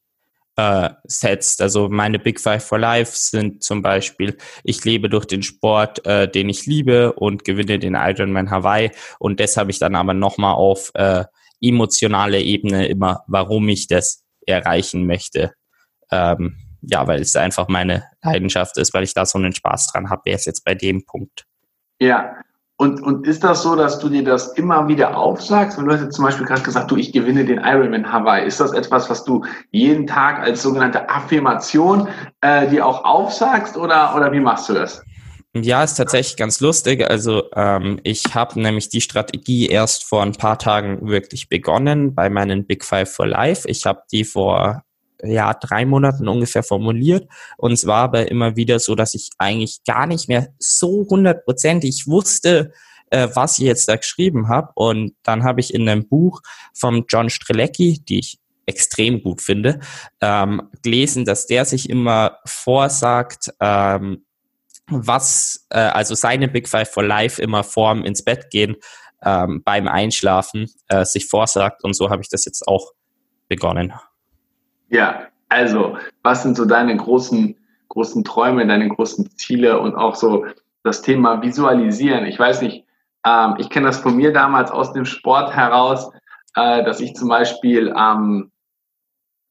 äh, 0.56 0.90
setzt. 1.04 1.62
Also 1.62 1.90
meine 1.90 2.20
Big 2.20 2.40
Five 2.40 2.64
for 2.64 2.80
Life 2.80 3.12
sind 3.16 3.64
zum 3.64 3.82
Beispiel, 3.82 4.38
ich 4.64 4.84
lebe 4.86 5.10
durch 5.10 5.26
den 5.26 5.44
Sport, 5.44 6.06
äh, 6.06 6.30
den 6.30 6.50
ich 6.50 6.66
liebe 6.66 7.14
und 7.14 7.44
gewinne 7.44 7.80
den 7.80 7.96
Ironman 7.96 8.52
Hawaii. 8.52 8.92
Und 9.20 9.40
das 9.40 9.58
habe 9.58 9.72
ich 9.72 9.80
dann 9.80 9.96
aber 9.96 10.14
nochmal 10.14 10.56
auf 10.56 10.92
äh, 10.94 11.26
emotionale 11.62 12.42
Ebene 12.42 12.88
immer, 12.88 13.24
warum 13.28 13.68
ich 13.70 13.88
das 13.88 14.24
erreichen 14.46 15.06
möchte. 15.08 15.54
Ähm, 16.12 16.58
ja, 16.82 17.08
weil 17.08 17.22
es 17.22 17.36
einfach 17.36 17.68
meine 17.68 18.04
Leidenschaft 18.22 18.78
ist, 18.78 18.94
weil 18.94 19.04
ich 19.04 19.14
da 19.14 19.26
so 19.26 19.40
einen 19.40 19.54
Spaß 19.54 19.88
dran 19.88 20.10
habe, 20.10 20.22
wäre 20.26 20.38
es 20.38 20.46
jetzt 20.46 20.64
bei 20.64 20.76
dem 20.76 21.06
Punkt. 21.06 21.46
Ja, 22.00 22.36
und, 22.78 23.02
und 23.02 23.26
ist 23.26 23.44
das 23.44 23.64
so, 23.64 23.76
dass 23.76 24.00
du 24.00 24.10
dir 24.10 24.24
das 24.24 24.54
immer 24.54 24.88
wieder 24.90 25.18
aufsagst? 25.18 25.78
Weil 25.78 25.86
du 25.86 25.94
hast 25.94 26.02
jetzt 26.02 26.16
zum 26.16 26.26
Beispiel 26.26 26.46
gerade 26.46 26.62
gesagt, 26.62 26.92
du, 26.92 26.98
ich 26.98 27.14
gewinne 27.14 27.46
den 27.46 27.60
Ironman 27.60 28.12
Hawaii. 28.12 28.46
Ist 28.46 28.60
das 28.60 28.74
etwas, 28.74 29.10
was 29.10 29.24
du 29.24 29.46
jeden 29.72 30.08
Tag 30.08 30.40
als 30.40 30.62
sogenannte 30.62 31.10
Affirmation 31.10 32.10
äh, 32.42 32.68
dir 32.68 32.86
auch 32.86 33.06
aufsagst 33.06 33.78
oder, 33.78 34.14
oder 34.16 34.32
wie 34.34 34.42
machst 34.42 34.68
du 34.68 34.74
das? 34.74 35.02
Ja, 35.54 35.86
ist 35.86 35.96
tatsächlich 35.96 36.36
ganz 36.36 36.60
lustig. 36.60 37.10
Also 37.10 37.44
ähm, 37.56 38.02
ich 38.04 38.24
habe 38.34 38.60
nämlich 38.60 38.90
die 38.90 39.00
Strategie 39.00 39.68
erst 39.68 40.04
vor 40.04 40.22
ein 40.22 40.34
paar 40.34 40.60
Tagen 40.60 41.08
wirklich 41.08 41.48
begonnen 41.48 42.14
bei 42.14 42.30
meinen 42.30 42.66
Big 42.66 42.84
Five 42.84 43.10
for 43.10 43.26
Life. 43.26 43.66
Ich 43.70 43.86
habe 43.86 44.02
die 44.12 44.26
vor 44.26 44.84
ja, 45.26 45.54
drei 45.54 45.86
Monaten 45.86 46.28
ungefähr 46.28 46.64
formuliert. 46.64 47.28
Und 47.58 47.74
es 47.74 47.86
war 47.86 48.04
aber 48.04 48.30
immer 48.30 48.56
wieder 48.56 48.80
so, 48.80 48.96
dass 48.96 49.14
ich 49.14 49.30
eigentlich 49.38 49.84
gar 49.86 50.08
nicht 50.08 50.28
mehr 50.28 50.50
so 50.60 51.06
hundertprozentig 51.10 52.08
wusste, 52.08 52.72
äh, 53.10 53.30
was 53.34 53.58
ich 53.58 53.66
jetzt 53.66 53.88
da 53.88 53.96
geschrieben 53.96 54.48
habe. 54.48 54.72
Und 54.76 55.16
dann 55.24 55.44
habe 55.44 55.60
ich 55.60 55.74
in 55.74 55.88
einem 55.88 56.08
Buch 56.08 56.42
von 56.74 57.06
John 57.10 57.30
Strelecki, 57.30 58.02
die 58.08 58.20
ich 58.20 58.40
extrem 58.66 59.22
gut 59.22 59.42
finde, 59.42 59.80
ähm, 60.22 60.70
gelesen, 60.82 61.26
dass 61.26 61.46
der 61.46 61.66
sich 61.66 61.90
immer 61.90 62.40
vorsagt, 62.46 63.52
ähm, 63.60 64.26
was, 64.88 65.68
äh, 65.70 65.80
also 65.80 66.16
seine 66.16 66.48
Big 66.48 66.68
Five 66.68 66.90
for 66.90 67.04
Life 67.04 67.42
immer 67.42 67.64
vorm 67.64 68.04
ins 68.04 68.24
Bett 68.24 68.50
gehen, 68.50 68.76
ähm, 69.24 69.62
beim 69.64 69.88
Einschlafen 69.88 70.68
äh, 70.88 71.06
sich 71.06 71.28
vorsagt. 71.28 71.84
Und 71.84 71.96
so 71.96 72.10
habe 72.10 72.22
ich 72.22 72.30
das 72.30 72.46
jetzt 72.46 72.68
auch 72.68 72.92
begonnen. 73.48 73.94
Ja, 74.96 75.28
also, 75.50 75.98
was 76.24 76.44
sind 76.44 76.56
so 76.56 76.64
deine 76.64 76.96
großen 76.96 77.58
großen 77.90 78.24
Träume, 78.24 78.66
deine 78.66 78.88
großen 78.88 79.30
Ziele 79.38 79.78
und 79.78 79.94
auch 79.94 80.16
so 80.16 80.46
das 80.84 81.02
Thema 81.02 81.42
Visualisieren. 81.42 82.26
Ich 82.26 82.40
weiß 82.40 82.62
nicht, 82.62 82.86
ähm, 83.26 83.56
ich 83.58 83.70
kenne 83.70 83.88
das 83.88 84.00
von 84.00 84.16
mir 84.16 84.32
damals 84.32 84.72
aus 84.72 84.94
dem 84.94 85.04
Sport 85.04 85.54
heraus, 85.54 86.12
äh, 86.56 86.82
dass 86.86 87.02
ich 87.02 87.14
zum 87.14 87.28
Beispiel 87.28 87.90
ähm, 87.90 88.52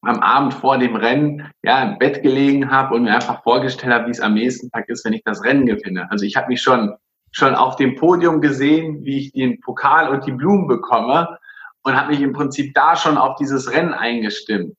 am 0.00 0.20
Abend 0.20 0.54
vor 0.54 0.78
dem 0.78 0.96
Rennen 0.96 1.50
ja 1.62 1.82
im 1.82 1.98
Bett 1.98 2.22
gelegen 2.22 2.70
habe 2.70 2.94
und 2.94 3.02
mir 3.02 3.14
einfach 3.14 3.42
vorgestellt 3.42 3.92
habe, 3.92 4.06
wie 4.06 4.12
es 4.12 4.20
am 4.20 4.32
nächsten 4.32 4.70
Tag 4.70 4.88
ist, 4.88 5.04
wenn 5.04 5.12
ich 5.12 5.24
das 5.24 5.44
Rennen 5.44 5.66
gewinne. 5.66 6.10
Also 6.10 6.24
ich 6.24 6.36
habe 6.36 6.48
mich 6.48 6.62
schon 6.62 6.94
schon 7.32 7.54
auf 7.54 7.76
dem 7.76 7.96
Podium 7.96 8.40
gesehen, 8.40 9.04
wie 9.04 9.18
ich 9.18 9.32
den 9.32 9.60
Pokal 9.60 10.08
und 10.08 10.24
die 10.24 10.32
Blumen 10.32 10.68
bekomme 10.68 11.38
und 11.82 11.94
habe 11.94 12.12
mich 12.12 12.22
im 12.22 12.32
Prinzip 12.32 12.72
da 12.72 12.96
schon 12.96 13.18
auf 13.18 13.36
dieses 13.36 13.70
Rennen 13.72 13.92
eingestimmt. 13.92 14.74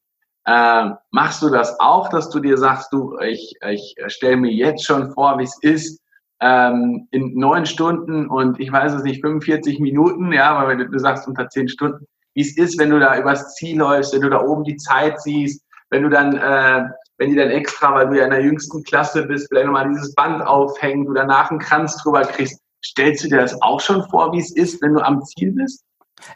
Äh, 0.45 0.89
machst 1.11 1.41
du 1.41 1.49
das 1.49 1.79
auch, 1.79 2.09
dass 2.09 2.29
du 2.29 2.39
dir 2.39 2.57
sagst, 2.57 2.93
du, 2.93 3.17
ich, 3.19 3.55
ich 3.67 3.95
stelle 4.07 4.37
mir 4.37 4.51
jetzt 4.51 4.85
schon 4.85 5.11
vor, 5.11 5.39
wie 5.39 5.43
es 5.43 5.57
ist, 5.61 6.01
ähm, 6.41 7.07
in 7.11 7.33
neun 7.35 7.65
Stunden 7.65 8.27
und 8.27 8.59
ich 8.59 8.71
weiß 8.71 8.93
es 8.93 9.03
nicht, 9.03 9.21
45 9.21 9.79
Minuten, 9.79 10.31
ja, 10.31 10.65
weil 10.65 10.77
du, 10.77 10.89
du 10.89 10.99
sagst 10.99 11.27
unter 11.27 11.49
zehn 11.49 11.67
Stunden, 11.67 12.05
wie 12.33 12.41
es 12.41 12.57
ist, 12.57 12.77
wenn 12.77 12.89
du 12.89 12.99
da 12.99 13.17
übers 13.17 13.55
Ziel 13.55 13.79
läufst, 13.79 14.13
wenn 14.13 14.21
du 14.21 14.29
da 14.29 14.41
oben 14.41 14.63
die 14.63 14.75
Zeit 14.75 15.19
siehst, 15.21 15.63
wenn 15.89 16.03
du 16.03 16.09
dann, 16.09 16.37
äh, 16.37 16.83
wenn 17.17 17.29
die 17.29 17.35
dann 17.35 17.49
extra, 17.49 17.95
weil 17.95 18.09
du 18.09 18.17
ja 18.17 18.25
in 18.25 18.31
der 18.31 18.43
jüngsten 18.43 18.83
Klasse 18.83 19.25
bist, 19.25 19.47
vielleicht 19.47 19.67
nochmal 19.67 19.89
dieses 19.89 20.13
Band 20.13 20.45
aufhängen, 20.45 21.05
du 21.05 21.13
danach 21.13 21.49
einen 21.49 21.59
Kranz 21.59 21.97
drüber 22.03 22.21
kriegst. 22.21 22.61
Stellst 22.83 23.23
du 23.23 23.29
dir 23.29 23.37
das 23.37 23.59
auch 23.61 23.79
schon 23.79 24.03
vor, 24.09 24.31
wie 24.33 24.39
es 24.39 24.51
ist, 24.55 24.81
wenn 24.81 24.93
du 24.93 24.99
am 24.99 25.23
Ziel 25.23 25.53
bist? 25.53 25.83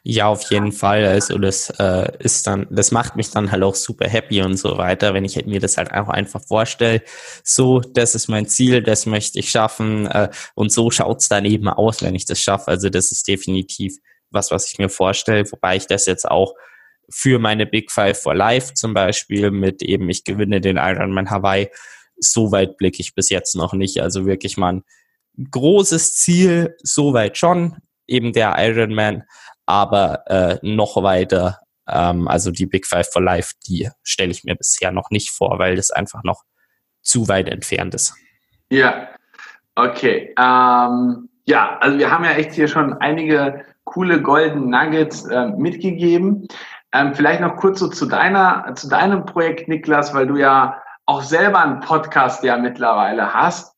Ja, 0.03 0.27
auf 0.27 0.49
jeden 0.51 0.71
Fall. 0.71 1.05
Also 1.05 1.37
das 1.37 1.69
äh, 1.79 2.11
ist 2.19 2.47
dann, 2.47 2.67
das 2.69 2.91
macht 2.91 3.15
mich 3.15 3.31
dann 3.31 3.51
halt 3.51 3.63
auch 3.63 3.75
super 3.75 4.07
happy 4.07 4.41
und 4.41 4.57
so 4.57 4.77
weiter, 4.77 5.13
wenn 5.13 5.25
ich 5.25 5.45
mir 5.45 5.59
das 5.59 5.77
halt 5.77 5.93
auch 5.93 6.09
einfach 6.09 6.41
vorstelle. 6.45 7.01
So, 7.43 7.79
das 7.79 8.15
ist 8.15 8.27
mein 8.27 8.47
Ziel, 8.47 8.83
das 8.83 9.05
möchte 9.05 9.39
ich 9.39 9.49
schaffen 9.49 10.07
äh, 10.07 10.29
und 10.55 10.71
so 10.71 10.91
schaut's 10.91 11.29
dann 11.29 11.45
eben 11.45 11.69
aus, 11.69 12.01
wenn 12.01 12.15
ich 12.15 12.25
das 12.25 12.39
schaffe. 12.39 12.67
Also 12.67 12.89
das 12.89 13.11
ist 13.11 13.27
definitiv 13.27 13.97
was, 14.31 14.51
was 14.51 14.71
ich 14.71 14.77
mir 14.77 14.89
vorstelle, 14.89 15.49
wobei 15.51 15.77
ich 15.77 15.87
das 15.87 16.05
jetzt 16.05 16.29
auch 16.29 16.53
für 17.09 17.39
meine 17.39 17.65
Big 17.65 17.91
Five 17.91 18.21
for 18.21 18.35
Life 18.35 18.73
zum 18.75 18.93
Beispiel 18.93 19.51
mit 19.51 19.81
eben, 19.81 20.09
ich 20.09 20.23
gewinne 20.23 20.61
den 20.61 20.77
Ironman 20.77 21.29
Hawaii, 21.29 21.69
so 22.17 22.51
weit 22.51 22.77
blicke 22.77 22.99
ich 23.01 23.15
bis 23.15 23.29
jetzt 23.29 23.55
noch 23.55 23.73
nicht. 23.73 24.01
Also 24.01 24.25
wirklich 24.25 24.57
mal 24.57 24.73
ein 24.73 24.83
großes 25.51 26.15
Ziel, 26.15 26.75
so 26.83 27.13
weit 27.13 27.37
schon, 27.37 27.77
eben 28.07 28.33
der 28.33 28.55
Ironman, 28.57 29.23
aber 29.69 30.23
äh, 30.25 30.57
noch 30.63 30.95
weiter, 31.03 31.59
ähm, 31.87 32.27
also 32.27 32.49
die 32.49 32.65
Big 32.65 32.87
Five 32.87 33.07
for 33.13 33.21
Life, 33.21 33.53
die 33.67 33.87
stelle 34.01 34.31
ich 34.31 34.43
mir 34.43 34.55
bisher 34.55 34.91
noch 34.91 35.11
nicht 35.11 35.29
vor, 35.29 35.59
weil 35.59 35.75
das 35.75 35.91
einfach 35.91 36.23
noch 36.23 36.41
zu 37.03 37.27
weit 37.27 37.47
entfernt 37.47 37.93
ist. 37.93 38.15
Ja, 38.71 39.09
okay. 39.75 40.33
Ähm, 40.39 41.29
ja, 41.45 41.77
also 41.79 41.99
wir 41.99 42.09
haben 42.09 42.25
ja 42.25 42.31
echt 42.31 42.53
hier 42.53 42.67
schon 42.67 42.93
einige 42.93 43.63
coole 43.83 44.23
Golden 44.23 44.71
Nuggets 44.71 45.25
äh, 45.25 45.49
mitgegeben. 45.49 46.47
Ähm, 46.91 47.13
vielleicht 47.13 47.41
noch 47.41 47.55
kurz 47.55 47.77
so 47.77 47.89
zu 47.89 48.07
deiner, 48.07 48.73
zu 48.73 48.89
deinem 48.89 49.25
Projekt, 49.25 49.67
Niklas, 49.67 50.15
weil 50.15 50.25
du 50.25 50.37
ja 50.37 50.81
auch 51.05 51.21
selber 51.21 51.61
einen 51.61 51.79
Podcast 51.79 52.43
ja 52.43 52.57
mittlerweile 52.57 53.35
hast. 53.35 53.75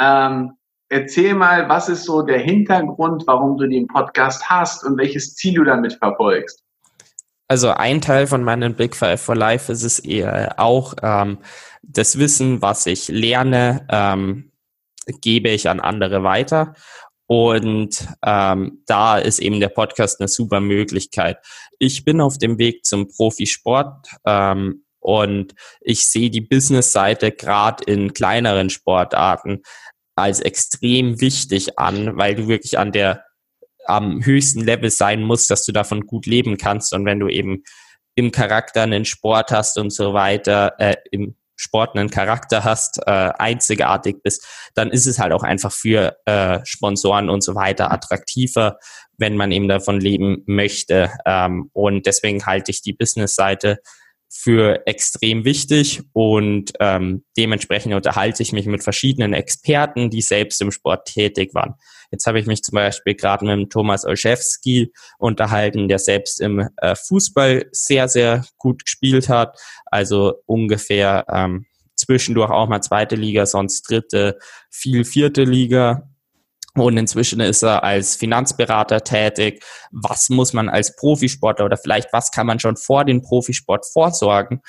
Ähm, 0.00 0.57
Erzähl 0.90 1.34
mal, 1.34 1.68
was 1.68 1.88
ist 1.88 2.04
so 2.04 2.22
der 2.22 2.38
Hintergrund, 2.38 3.24
warum 3.26 3.58
du 3.58 3.66
den 3.66 3.86
Podcast 3.86 4.48
hast 4.48 4.84
und 4.84 4.96
welches 4.96 5.34
Ziel 5.34 5.54
du 5.54 5.64
damit 5.64 5.94
verfolgst? 5.94 6.64
Also 7.46 7.70
ein 7.70 8.00
Teil 8.00 8.26
von 8.26 8.42
meinem 8.42 8.74
Big 8.74 8.96
Five 8.96 9.20
for 9.20 9.34
Life 9.34 9.70
ist 9.70 9.82
es 9.82 9.98
eher 9.98 10.54
auch 10.58 10.94
ähm, 11.02 11.38
das 11.82 12.18
Wissen, 12.18 12.62
was 12.62 12.86
ich 12.86 13.08
lerne, 13.08 13.86
ähm, 13.90 14.52
gebe 15.20 15.48
ich 15.50 15.68
an 15.68 15.80
andere 15.80 16.22
weiter. 16.22 16.74
Und 17.26 18.08
ähm, 18.24 18.82
da 18.86 19.18
ist 19.18 19.38
eben 19.38 19.60
der 19.60 19.68
Podcast 19.68 20.20
eine 20.20 20.28
super 20.28 20.60
Möglichkeit. 20.60 21.38
Ich 21.78 22.04
bin 22.04 22.22
auf 22.22 22.38
dem 22.38 22.58
Weg 22.58 22.86
zum 22.86 23.08
Profisport 23.08 24.08
ähm, 24.26 24.84
und 25.00 25.54
ich 25.80 26.06
sehe 26.06 26.30
die 26.30 26.40
Business-Seite 26.40 27.32
gerade 27.32 27.84
in 27.84 28.14
kleineren 28.14 28.70
Sportarten 28.70 29.62
als 30.18 30.40
extrem 30.40 31.20
wichtig 31.20 31.78
an, 31.78 32.16
weil 32.16 32.34
du 32.34 32.48
wirklich 32.48 32.78
an 32.78 32.92
der 32.92 33.24
am 33.86 34.24
höchsten 34.24 34.60
Level 34.60 34.90
sein 34.90 35.22
musst, 35.22 35.50
dass 35.50 35.64
du 35.64 35.72
davon 35.72 36.06
gut 36.06 36.26
leben 36.26 36.58
kannst. 36.58 36.92
Und 36.92 37.06
wenn 37.06 37.20
du 37.20 37.28
eben 37.28 37.64
im 38.14 38.32
Charakter 38.32 38.82
einen 38.82 39.06
Sport 39.06 39.50
hast 39.50 39.78
und 39.78 39.90
so 39.90 40.12
weiter, 40.12 40.74
äh, 40.78 40.96
im 41.10 41.36
Sport 41.56 41.96
einen 41.96 42.10
Charakter 42.10 42.64
hast, 42.64 42.98
äh, 43.06 43.10
einzigartig 43.10 44.22
bist, 44.22 44.46
dann 44.74 44.90
ist 44.90 45.06
es 45.06 45.18
halt 45.18 45.32
auch 45.32 45.42
einfach 45.42 45.72
für 45.72 46.16
äh, 46.24 46.60
Sponsoren 46.64 47.30
und 47.30 47.42
so 47.42 47.54
weiter 47.54 47.90
attraktiver, 47.90 48.78
wenn 49.16 49.36
man 49.36 49.50
eben 49.50 49.68
davon 49.68 50.00
leben 50.00 50.44
möchte. 50.46 51.10
Ähm, 51.26 51.70
und 51.72 52.06
deswegen 52.06 52.46
halte 52.46 52.70
ich 52.70 52.82
die 52.82 52.92
Business-Seite 52.92 53.78
für 54.30 54.86
extrem 54.86 55.44
wichtig 55.44 56.02
und 56.12 56.72
ähm, 56.80 57.24
dementsprechend 57.36 57.94
unterhalte 57.94 58.42
ich 58.42 58.52
mich 58.52 58.66
mit 58.66 58.82
verschiedenen 58.82 59.32
Experten, 59.32 60.10
die 60.10 60.20
selbst 60.20 60.60
im 60.60 60.70
Sport 60.70 61.06
tätig 61.06 61.54
waren. 61.54 61.74
Jetzt 62.10 62.26
habe 62.26 62.38
ich 62.38 62.46
mich 62.46 62.62
zum 62.62 62.76
Beispiel 62.76 63.14
gerade 63.14 63.44
mit 63.44 63.54
dem 63.54 63.70
Thomas 63.70 64.04
Olszewski 64.04 64.92
unterhalten, 65.18 65.88
der 65.88 65.98
selbst 65.98 66.40
im 66.40 66.68
äh, 66.76 66.94
Fußball 66.94 67.66
sehr, 67.72 68.08
sehr 68.08 68.44
gut 68.58 68.84
gespielt 68.84 69.28
hat, 69.28 69.58
also 69.86 70.34
ungefähr 70.46 71.24
ähm, 71.32 71.66
zwischendurch 71.96 72.50
auch 72.50 72.68
mal 72.68 72.80
zweite 72.80 73.16
Liga, 73.16 73.46
sonst 73.46 73.88
dritte, 73.88 74.38
viel 74.70 75.04
vierte 75.04 75.44
Liga 75.44 76.08
und 76.80 76.96
inzwischen 76.96 77.40
ist 77.40 77.62
er 77.62 77.84
als 77.84 78.16
Finanzberater 78.16 79.02
tätig. 79.02 79.62
Was 79.90 80.28
muss 80.28 80.52
man 80.52 80.68
als 80.68 80.96
Profisportler 80.96 81.64
oder 81.64 81.76
vielleicht 81.76 82.12
was 82.12 82.30
kann 82.30 82.46
man 82.46 82.60
schon 82.60 82.76
vor 82.76 83.04
dem 83.04 83.22
Profisport 83.22 83.86
vorsorgen? 83.86 84.60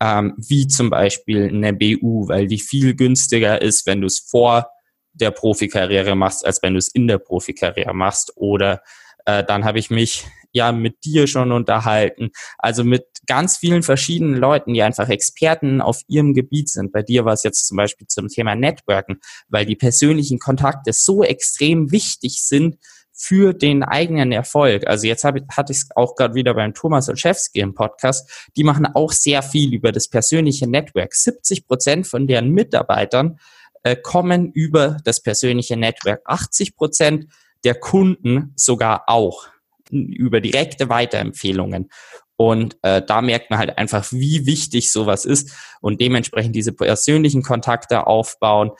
Ähm, 0.00 0.34
wie 0.36 0.66
zum 0.66 0.90
Beispiel 0.90 1.48
eine 1.48 1.72
BU, 1.72 2.28
weil 2.28 2.46
die 2.46 2.58
viel 2.58 2.94
günstiger 2.94 3.62
ist, 3.62 3.86
wenn 3.86 4.00
du 4.00 4.06
es 4.06 4.18
vor 4.18 4.68
der 5.12 5.30
Profikarriere 5.30 6.16
machst, 6.16 6.44
als 6.44 6.62
wenn 6.62 6.74
du 6.74 6.78
es 6.78 6.88
in 6.88 7.06
der 7.06 7.18
Profikarriere 7.18 7.94
machst. 7.94 8.32
Oder 8.36 8.82
äh, 9.26 9.44
dann 9.44 9.64
habe 9.64 9.78
ich 9.78 9.90
mich 9.90 10.26
ja 10.52 10.70
mit 10.70 11.04
dir 11.04 11.26
schon 11.26 11.50
unterhalten. 11.50 12.30
Also 12.58 12.84
mit 12.84 13.06
ganz 13.26 13.56
vielen 13.56 13.82
verschiedenen 13.82 14.36
Leuten, 14.36 14.74
die 14.74 14.82
einfach 14.82 15.08
Experten 15.08 15.80
auf 15.80 16.02
ihrem 16.08 16.34
Gebiet 16.34 16.68
sind. 16.68 16.92
Bei 16.92 17.02
dir 17.02 17.24
war 17.24 17.32
es 17.32 17.42
jetzt 17.42 17.66
zum 17.66 17.76
Beispiel 17.78 18.06
zum 18.06 18.28
Thema 18.28 18.54
Networken, 18.54 19.20
weil 19.48 19.64
die 19.64 19.76
persönlichen 19.76 20.38
Kontakte 20.38 20.92
so 20.92 21.24
extrem 21.24 21.90
wichtig 21.90 22.42
sind 22.42 22.78
für 23.14 23.52
den 23.52 23.82
eigenen 23.82 24.32
Erfolg. 24.32 24.86
Also 24.86 25.06
jetzt 25.06 25.24
habe, 25.24 25.44
hatte 25.50 25.72
ich 25.72 25.78
es 25.78 25.88
auch 25.94 26.16
gerade 26.16 26.34
wieder 26.34 26.54
beim 26.54 26.74
Thomas 26.74 27.08
Olszewski 27.08 27.60
im 27.60 27.74
Podcast. 27.74 28.50
Die 28.56 28.64
machen 28.64 28.86
auch 28.86 29.12
sehr 29.12 29.42
viel 29.42 29.72
über 29.74 29.92
das 29.92 30.08
persönliche 30.08 30.66
Network. 30.66 31.14
70 31.14 31.66
Prozent 31.66 32.06
von 32.06 32.26
deren 32.26 32.50
Mitarbeitern 32.50 33.38
äh, 33.84 33.96
kommen 33.96 34.50
über 34.52 34.96
das 35.04 35.22
persönliche 35.22 35.76
Network. 35.76 36.22
80 36.24 36.74
Prozent 36.74 37.26
der 37.64 37.74
Kunden 37.74 38.52
sogar 38.56 39.04
auch 39.06 39.48
über 39.90 40.40
direkte 40.40 40.88
Weiterempfehlungen. 40.88 41.90
Und 42.36 42.76
äh, 42.82 43.02
da 43.06 43.20
merkt 43.20 43.50
man 43.50 43.58
halt 43.58 43.78
einfach, 43.78 44.10
wie 44.10 44.46
wichtig 44.46 44.90
sowas 44.90 45.24
ist 45.24 45.52
und 45.80 46.00
dementsprechend 46.00 46.56
diese 46.56 46.72
persönlichen 46.72 47.42
Kontakte 47.42 48.06
aufbauen. 48.06 48.72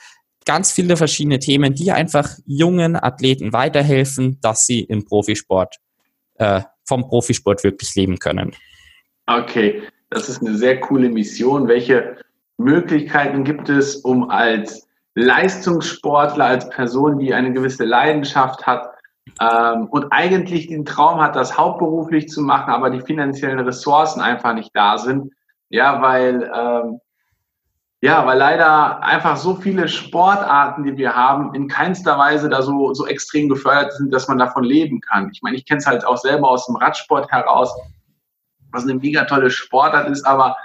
Ganz 0.45 0.71
viele 0.71 0.97
verschiedene 0.97 1.39
Themen, 1.39 1.73
die 1.73 1.91
einfach 1.91 2.29
jungen 2.45 3.01
Athleten 3.01 3.53
weiterhelfen, 3.53 4.39
dass 4.41 4.65
sie 4.65 4.81
im 4.81 5.05
Profisport, 5.05 5.77
äh, 6.35 6.61
vom 6.83 7.07
Profisport 7.07 7.63
wirklich 7.63 7.95
leben 7.95 8.19
können. 8.19 8.53
Okay, 9.27 9.83
das 10.09 10.27
ist 10.27 10.41
eine 10.41 10.57
sehr 10.57 10.81
coole 10.81 11.09
Mission. 11.09 11.69
Welche 11.69 12.17
Möglichkeiten 12.57 13.45
gibt 13.45 13.69
es, 13.69 13.95
um 13.95 14.29
als 14.29 14.87
Leistungssportler, 15.15 16.45
als 16.45 16.69
Person, 16.69 17.19
die 17.19 17.33
eine 17.33 17.53
gewisse 17.53 17.85
Leidenschaft 17.85 18.65
hat, 18.65 18.93
ähm, 19.39 19.87
und 19.87 20.11
eigentlich 20.11 20.67
den 20.67 20.85
Traum 20.85 21.21
hat, 21.21 21.35
das 21.35 21.57
hauptberuflich 21.57 22.29
zu 22.29 22.41
machen, 22.41 22.71
aber 22.71 22.89
die 22.89 23.01
finanziellen 23.01 23.59
Ressourcen 23.59 24.21
einfach 24.21 24.53
nicht 24.53 24.71
da 24.73 24.97
sind. 24.97 25.33
Ja, 25.69 26.01
weil, 26.01 26.51
ähm, 26.53 26.99
ja, 28.01 28.25
weil 28.25 28.37
leider 28.37 29.01
einfach 29.01 29.37
so 29.37 29.55
viele 29.55 29.87
Sportarten, 29.87 30.83
die 30.83 30.97
wir 30.97 31.15
haben, 31.15 31.55
in 31.55 31.67
keinster 31.67 32.17
Weise 32.17 32.49
da 32.49 32.61
so, 32.61 32.93
so 32.93 33.07
extrem 33.07 33.49
gefördert 33.49 33.93
sind, 33.93 34.13
dass 34.13 34.27
man 34.27 34.37
davon 34.37 34.63
leben 34.63 34.99
kann. 34.99 35.29
Ich 35.33 35.41
meine, 35.41 35.55
ich 35.55 35.65
kenne 35.65 35.79
es 35.79 35.87
halt 35.87 36.05
auch 36.05 36.17
selber 36.17 36.49
aus 36.49 36.65
dem 36.65 36.75
Radsport 36.75 37.31
heraus, 37.31 37.73
was 38.71 38.83
eine 38.83 38.95
mega 38.95 39.23
tolle 39.23 39.49
Sportart 39.49 40.09
ist, 40.09 40.27
aber 40.27 40.55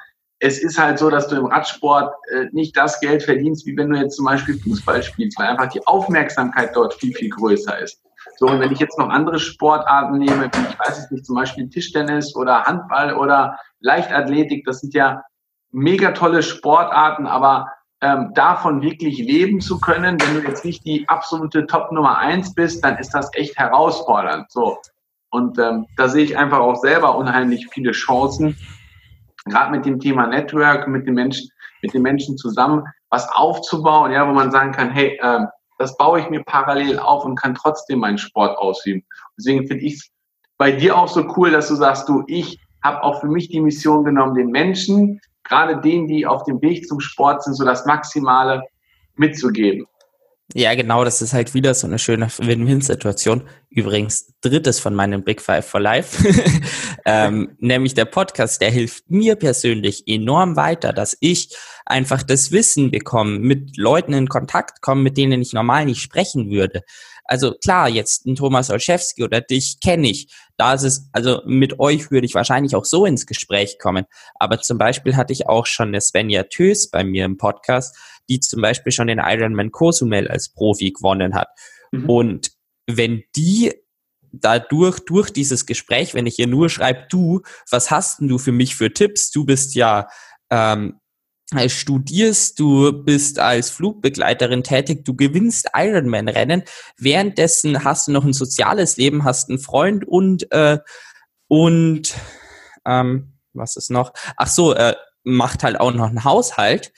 es 0.41 0.63
ist 0.63 0.79
halt 0.79 0.99
so, 0.99 1.11
dass 1.11 1.29
du 1.29 1.37
im 1.37 1.47
Radsport 1.47 2.15
äh, 2.33 2.47
nicht 2.53 2.77
das 2.77 3.01
Geld 3.01 3.23
verdienst, 3.23 3.67
wie 3.67 3.77
wenn 3.77 3.91
du 3.91 3.97
jetzt 3.97 4.17
zum 4.17 4.25
Beispiel 4.25 4.59
Fußball 4.59 5.03
spielst, 5.03 5.39
weil 5.39 5.49
einfach 5.49 5.69
die 5.69 5.85
Aufmerksamkeit 5.87 6.75
dort 6.75 6.95
viel, 6.95 7.13
viel 7.13 7.31
größer 7.31 7.79
ist. 7.79 8.01
So, 8.37 8.47
und 8.47 8.61
wenn 8.61 8.71
ich 8.71 8.79
jetzt 8.79 8.99
noch 8.99 9.09
andere 9.09 9.39
Sportarten 9.41 10.19
nehme, 10.19 10.45
wie 10.45 10.71
ich 10.71 10.79
weiß 10.79 10.99
es 10.99 11.11
nicht, 11.11 11.27
zum 11.27 11.37
Beispiel 11.37 11.69
Tischtennis 11.69 12.37
oder 12.37 12.65
Handball 12.65 13.15
oder 13.15 13.59
Leichtathletik, 13.81 14.65
das 14.65 14.81
sind 14.81 14.95
ja 14.95 15.23
mega 15.73 16.13
tolle 16.13 16.43
Sportarten, 16.43 17.27
aber 17.27 17.67
ähm, 18.01 18.33
davon 18.35 18.81
wirklich 18.81 19.19
leben 19.19 19.61
zu 19.61 19.81
können, 19.81 20.21
wenn 20.21 20.41
du 20.41 20.49
jetzt 20.49 20.65
nicht 20.65 20.85
die 20.85 21.09
absolute 21.09 21.67
Top 21.67 21.91
Nummer 21.91 22.19
eins 22.19 22.55
bist, 22.55 22.85
dann 22.85 22.97
ist 22.99 23.11
das 23.11 23.29
echt 23.35 23.59
herausfordernd. 23.59 24.51
So. 24.53 24.79
Und 25.31 25.59
ähm, 25.59 25.87
da 25.97 26.09
sehe 26.09 26.25
ich 26.25 26.37
einfach 26.37 26.61
auch 26.61 26.77
selber 26.77 27.17
unheimlich 27.17 27.67
viele 27.71 27.91
Chancen, 27.91 28.57
gerade 29.49 29.71
mit 29.71 29.85
dem 29.85 29.99
Thema 30.01 30.27
Network, 30.27 30.89
mit 30.89 31.07
den 31.07 31.15
Menschen, 31.15 31.49
mit 31.83 31.95
den 31.95 32.03
Menschen 32.03 32.37
zusammen 32.37 32.85
was 33.11 33.29
aufzubauen, 33.31 34.13
ja, 34.13 34.29
wo 34.29 34.33
man 34.33 34.51
sagen 34.51 34.73
kann, 34.73 34.91
hey, 34.91 35.19
äh, 35.21 35.47
das 35.79 35.97
baue 35.97 36.21
ich 36.21 36.29
mir 36.29 36.43
parallel 36.45 36.99
auf 36.99 37.25
und 37.25 37.37
kann 37.37 37.55
trotzdem 37.55 38.01
meinen 38.01 38.19
Sport 38.19 38.59
ausüben. 38.59 39.05
Deswegen 39.39 39.67
finde 39.67 39.85
ich 39.85 39.95
es 39.95 40.11
bei 40.59 40.73
dir 40.73 40.97
auch 40.97 41.09
so 41.09 41.25
cool, 41.37 41.53
dass 41.53 41.69
du 41.69 41.77
sagst, 41.77 42.09
du, 42.09 42.25
ich 42.27 42.59
habe 42.83 43.03
auch 43.03 43.21
für 43.21 43.29
mich 43.29 43.49
die 43.49 43.61
Mission 43.61 44.05
genommen, 44.05 44.35
den 44.35 44.51
Menschen, 44.51 45.21
gerade 45.45 45.81
denen, 45.81 46.09
die 46.09 46.27
auf 46.27 46.43
dem 46.45 46.61
Weg 46.61 46.87
zum 46.87 47.01
Sport 47.01 47.45
sind, 47.45 47.55
so 47.55 47.65
das 47.65 47.87
Maximale 47.87 48.63
mitzugeben. 49.17 49.87
Ja, 50.55 50.75
genau, 50.75 51.05
das 51.05 51.21
ist 51.21 51.35
halt 51.35 51.53
wieder 51.53 51.75
so 51.75 51.87
eine 51.87 51.99
schöne 51.99 52.29
Win-Win-Situation. 52.39 53.43
Übrigens, 53.69 54.33
drittes 54.41 54.81
von 54.81 54.95
meinem 54.95 55.23
Big 55.23 55.43
Five 55.43 55.67
for 55.67 55.79
Life, 55.79 56.27
ähm, 57.05 57.55
nämlich 57.59 57.93
der 57.93 58.07
Podcast, 58.07 58.63
der 58.63 58.71
hilft 58.71 59.11
mir 59.11 59.37
persönlich 59.37 60.05
enorm 60.07 60.57
weiter, 60.57 60.95
dass 60.95 61.19
ich 61.21 61.55
einfach 61.85 62.23
das 62.23 62.51
Wissen 62.51 62.91
bekomme, 62.91 63.39
mit 63.39 63.77
Leuten 63.77 64.15
in 64.15 64.29
Kontakt 64.29 64.81
komme, 64.81 65.03
mit 65.03 65.19
denen 65.19 65.43
ich 65.43 65.53
normal 65.53 65.85
nicht 65.85 66.01
sprechen 66.01 66.51
würde. 66.51 66.83
Also 67.25 67.53
klar, 67.53 67.91
jetzt 67.91 68.25
ein 68.25 68.37
Thomas 68.37 68.71
Olszewski 68.71 69.23
oder 69.23 69.43
dich 69.43 69.81
kenne 69.81 70.09
ich. 70.09 70.35
Da 70.57 70.73
ist 70.73 70.83
es, 70.83 71.11
also 71.13 71.43
mit 71.45 71.79
euch 71.79 72.11
würde 72.11 72.25
ich 72.25 72.35
wahrscheinlich 72.35 72.75
auch 72.75 72.87
so 72.87 73.05
ins 73.05 73.27
Gespräch 73.27 73.79
kommen. 73.79 74.07
Aber 74.37 74.61
zum 74.61 74.79
Beispiel 74.79 75.15
hatte 75.15 75.35
ich 75.35 75.47
auch 75.47 75.67
schon 75.67 75.89
eine 75.89 76.01
Svenja 76.01 76.45
Tös 76.45 76.91
bei 76.91 77.05
mir 77.05 77.27
im 77.27 77.37
Podcast, 77.37 77.95
die 78.29 78.41
zum 78.41 78.63
Beispiel 78.63 78.93
schon 78.93 79.07
den 79.07 79.21
Ironman 79.23 79.73
Cozumel 79.73 80.29
als 80.29 80.49
Profi 80.51 80.93
gewonnen 80.93 81.35
hat. 81.35 81.49
Mhm. 81.93 82.09
Und 82.09 82.51
wenn 82.87 83.23
die 83.37 83.73
dadurch, 84.33 85.01
durch 85.01 85.31
dieses 85.31 85.67
Gespräch, 85.67 86.15
wenn 86.15 86.27
ich 86.27 86.39
ihr 86.39 86.47
nur 86.47 86.69
schreibe, 86.69 87.07
du, 87.11 87.43
was 87.71 87.91
hast 87.91 88.21
denn 88.21 88.29
du 88.29 88.39
für 88.39 88.53
mich 88.53 88.77
für 88.77 88.93
Tipps? 88.93 89.31
Du 89.31 89.45
bist 89.45 89.75
ja 89.75 90.09
ähm, 90.51 91.01
studierst, 91.67 92.59
du 92.61 92.93
bist 93.05 93.39
als 93.39 93.71
Flugbegleiterin 93.71 94.63
tätig, 94.63 95.05
du 95.05 95.17
gewinnst 95.17 95.71
Ironman-Rennen, 95.75 96.63
währenddessen 96.99 97.85
hast 97.85 98.09
du 98.09 98.13
noch 98.13 98.25
ein 98.25 98.35
soziales 98.35 98.99
Leben, 98.99 99.25
hast 99.25 99.49
einen 99.49 99.59
Freund 99.59 100.07
und 100.07 100.51
äh, 100.53 100.79
und 101.49 102.15
ähm, 102.85 103.33
was 103.55 103.77
ist 103.77 103.91
noch? 103.91 104.13
Ach 104.37 104.47
so, 104.47 104.75
äh, 104.75 104.95
macht 105.25 105.63
halt 105.65 105.81
auch 105.81 105.93
noch 105.93 106.09
einen 106.09 106.25
Haushalt. 106.25 106.93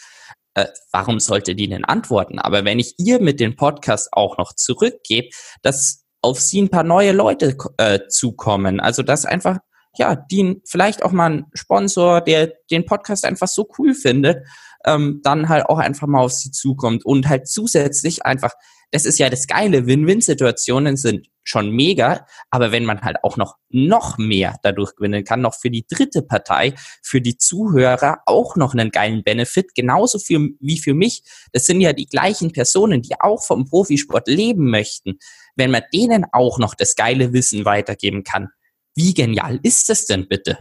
Äh, 0.54 0.66
warum 0.92 1.20
sollte 1.20 1.54
die 1.54 1.68
denn 1.68 1.84
antworten? 1.84 2.38
Aber 2.38 2.64
wenn 2.64 2.78
ich 2.78 2.94
ihr 2.98 3.20
mit 3.20 3.40
dem 3.40 3.56
Podcast 3.56 4.08
auch 4.12 4.38
noch 4.38 4.52
zurückgebe, 4.54 5.28
dass 5.62 6.04
auf 6.22 6.40
sie 6.40 6.62
ein 6.62 6.70
paar 6.70 6.84
neue 6.84 7.12
Leute 7.12 7.56
äh, 7.78 8.00
zukommen, 8.08 8.80
also 8.80 9.02
dass 9.02 9.24
einfach 9.24 9.58
ja, 9.96 10.14
die 10.14 10.62
vielleicht 10.66 11.02
auch 11.02 11.12
mal 11.12 11.30
ein 11.30 11.46
Sponsor, 11.54 12.20
der 12.20 12.52
den 12.70 12.86
Podcast 12.86 13.24
einfach 13.24 13.48
so 13.48 13.68
cool 13.78 13.94
findet, 13.94 14.46
ähm, 14.84 15.20
dann 15.22 15.48
halt 15.48 15.66
auch 15.66 15.78
einfach 15.78 16.06
mal 16.06 16.20
auf 16.20 16.32
sie 16.32 16.50
zukommt. 16.50 17.04
Und 17.04 17.28
halt 17.28 17.48
zusätzlich 17.48 18.24
einfach, 18.24 18.52
das 18.90 19.04
ist 19.04 19.18
ja 19.18 19.30
das 19.30 19.46
Geile, 19.46 19.86
Win-Win-Situationen 19.86 20.96
sind 20.96 21.28
schon 21.42 21.70
mega, 21.70 22.26
aber 22.50 22.70
wenn 22.70 22.84
man 22.84 23.00
halt 23.00 23.18
auch 23.22 23.36
noch, 23.36 23.56
noch 23.70 24.18
mehr 24.18 24.58
dadurch 24.62 24.94
gewinnen 24.94 25.24
kann, 25.24 25.40
noch 25.40 25.54
für 25.54 25.70
die 25.70 25.86
dritte 25.88 26.22
Partei, 26.22 26.74
für 27.02 27.20
die 27.20 27.36
Zuhörer 27.36 28.18
auch 28.26 28.56
noch 28.56 28.74
einen 28.74 28.90
geilen 28.90 29.24
Benefit, 29.24 29.74
genauso 29.74 30.18
für, 30.18 30.48
wie 30.60 30.78
für 30.78 30.94
mich, 30.94 31.22
das 31.52 31.66
sind 31.66 31.80
ja 31.80 31.92
die 31.92 32.06
gleichen 32.06 32.52
Personen, 32.52 33.02
die 33.02 33.20
auch 33.20 33.44
vom 33.44 33.64
Profisport 33.64 34.28
leben 34.28 34.70
möchten, 34.70 35.18
wenn 35.56 35.70
man 35.70 35.82
denen 35.92 36.24
auch 36.32 36.58
noch 36.58 36.74
das 36.74 36.94
geile 36.94 37.32
Wissen 37.32 37.64
weitergeben 37.64 38.22
kann, 38.22 38.48
wie 38.94 39.14
genial 39.14 39.58
ist 39.62 39.88
das 39.88 40.06
denn 40.06 40.28
bitte? 40.28 40.58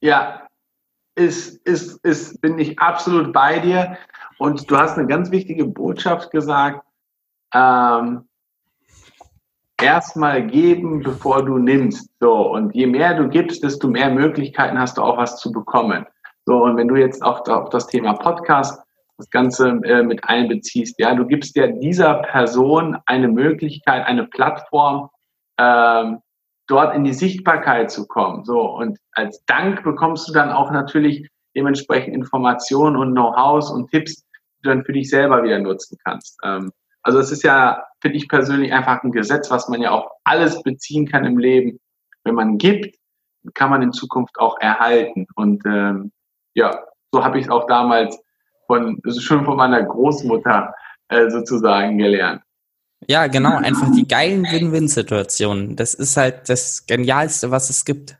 Ja, 0.00 0.47
ist, 1.18 1.56
ist, 1.66 2.04
ist, 2.04 2.40
bin 2.40 2.58
ich 2.58 2.78
absolut 2.78 3.32
bei 3.32 3.58
dir. 3.58 3.98
Und 4.38 4.70
du 4.70 4.78
hast 4.78 4.96
eine 4.96 5.06
ganz 5.06 5.30
wichtige 5.30 5.66
Botschaft 5.66 6.30
gesagt. 6.30 6.82
Ähm, 7.52 8.24
Erstmal 9.80 10.44
geben, 10.44 11.04
bevor 11.04 11.44
du 11.44 11.58
nimmst. 11.58 12.10
So, 12.18 12.52
und 12.52 12.74
je 12.74 12.88
mehr 12.88 13.14
du 13.14 13.28
gibst, 13.28 13.62
desto 13.62 13.86
mehr 13.86 14.10
Möglichkeiten 14.10 14.76
hast 14.76 14.98
du 14.98 15.02
auch 15.02 15.16
was 15.16 15.38
zu 15.38 15.52
bekommen. 15.52 16.04
So, 16.46 16.64
und 16.64 16.76
wenn 16.76 16.88
du 16.88 16.96
jetzt 16.96 17.22
auch 17.22 17.46
auf 17.46 17.68
das 17.70 17.86
Thema 17.86 18.14
Podcast 18.14 18.82
das 19.18 19.30
Ganze 19.30 19.80
äh, 19.84 20.02
mit 20.02 20.24
einbeziehst, 20.24 20.98
ja, 20.98 21.14
du 21.14 21.26
gibst 21.26 21.54
ja 21.54 21.68
dieser 21.68 22.14
Person 22.22 22.98
eine 23.06 23.28
Möglichkeit, 23.28 24.04
eine 24.06 24.26
Plattform, 24.26 25.10
ähm, 25.58 26.18
dort 26.68 26.94
in 26.94 27.04
die 27.04 27.14
Sichtbarkeit 27.14 27.90
zu 27.90 28.06
kommen. 28.06 28.44
So, 28.44 28.60
und 28.60 28.98
als 29.12 29.44
Dank 29.46 29.82
bekommst 29.82 30.28
du 30.28 30.32
dann 30.32 30.50
auch 30.50 30.70
natürlich 30.70 31.28
dementsprechend 31.56 32.14
Informationen 32.14 32.96
und 32.96 33.12
Know-hows 33.12 33.70
und 33.70 33.90
Tipps, 33.90 34.16
die 34.16 34.62
du 34.62 34.68
dann 34.70 34.84
für 34.84 34.92
dich 34.92 35.10
selber 35.10 35.42
wieder 35.42 35.58
nutzen 35.58 35.98
kannst. 36.04 36.38
Ähm, 36.44 36.70
also 37.02 37.18
es 37.18 37.32
ist 37.32 37.42
ja, 37.42 37.84
finde 38.00 38.18
ich 38.18 38.28
persönlich, 38.28 38.72
einfach 38.72 39.02
ein 39.02 39.12
Gesetz, 39.12 39.50
was 39.50 39.68
man 39.68 39.80
ja 39.80 39.90
auch 39.90 40.10
alles 40.24 40.62
beziehen 40.62 41.06
kann 41.06 41.24
im 41.24 41.38
Leben. 41.38 41.80
Wenn 42.24 42.34
man 42.34 42.58
gibt, 42.58 42.96
kann 43.54 43.70
man 43.70 43.82
in 43.82 43.92
Zukunft 43.92 44.38
auch 44.38 44.60
erhalten. 44.60 45.26
Und 45.34 45.64
ähm, 45.64 46.12
ja, 46.54 46.78
so 47.12 47.24
habe 47.24 47.38
ich 47.38 47.46
es 47.46 47.50
auch 47.50 47.66
damals 47.66 48.20
von, 48.66 49.00
also 49.04 49.20
schon 49.20 49.44
von 49.44 49.56
meiner 49.56 49.82
Großmutter 49.82 50.74
äh, 51.08 51.30
sozusagen 51.30 51.96
gelernt. 51.96 52.42
Ja, 53.06 53.26
genau, 53.26 53.56
einfach 53.56 53.90
die 53.92 54.06
geilen 54.06 54.44
Win-Win-Situationen. 54.44 55.76
Das 55.76 55.94
ist 55.94 56.16
halt 56.16 56.48
das 56.48 56.84
Genialste, 56.86 57.50
was 57.50 57.70
es 57.70 57.84
gibt. 57.84 58.18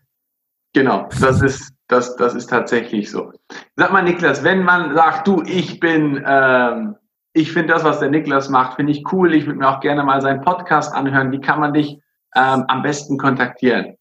Genau, 0.73 1.09
das 1.21 1.43
ist, 1.43 1.73
das, 1.89 2.15
das 2.17 2.35
ist 2.35 2.49
tatsächlich 2.49 3.11
so. 3.11 3.33
Sag 3.77 3.93
mal, 3.93 4.03
Niklas, 4.03 4.45
wenn 4.45 4.63
man 4.63 4.95
sagt, 4.95 5.27
du, 5.27 5.43
ich 5.45 5.81
bin, 5.81 6.23
ähm, 6.25 6.95
ich 7.33 7.53
finde 7.53 7.75
das, 7.75 7.85
was 7.85 7.99
der 7.99 8.11
Niklas 8.11 8.49
macht, 8.49 8.77
finde 8.77 8.93
ich 8.93 9.03
cool, 9.13 9.35
ich 9.35 9.47
würde 9.47 9.59
mir 9.59 9.69
auch 9.69 9.81
gerne 9.81 10.05
mal 10.05 10.21
seinen 10.21 10.43
Podcast 10.43 10.95
anhören, 10.95 11.33
wie 11.33 11.41
kann 11.41 11.61
man 11.61 11.75
dich 11.75 11.99
ähm, 12.37 12.65
am 12.69 12.83
besten 12.83 13.19
kontaktieren? 13.19 13.98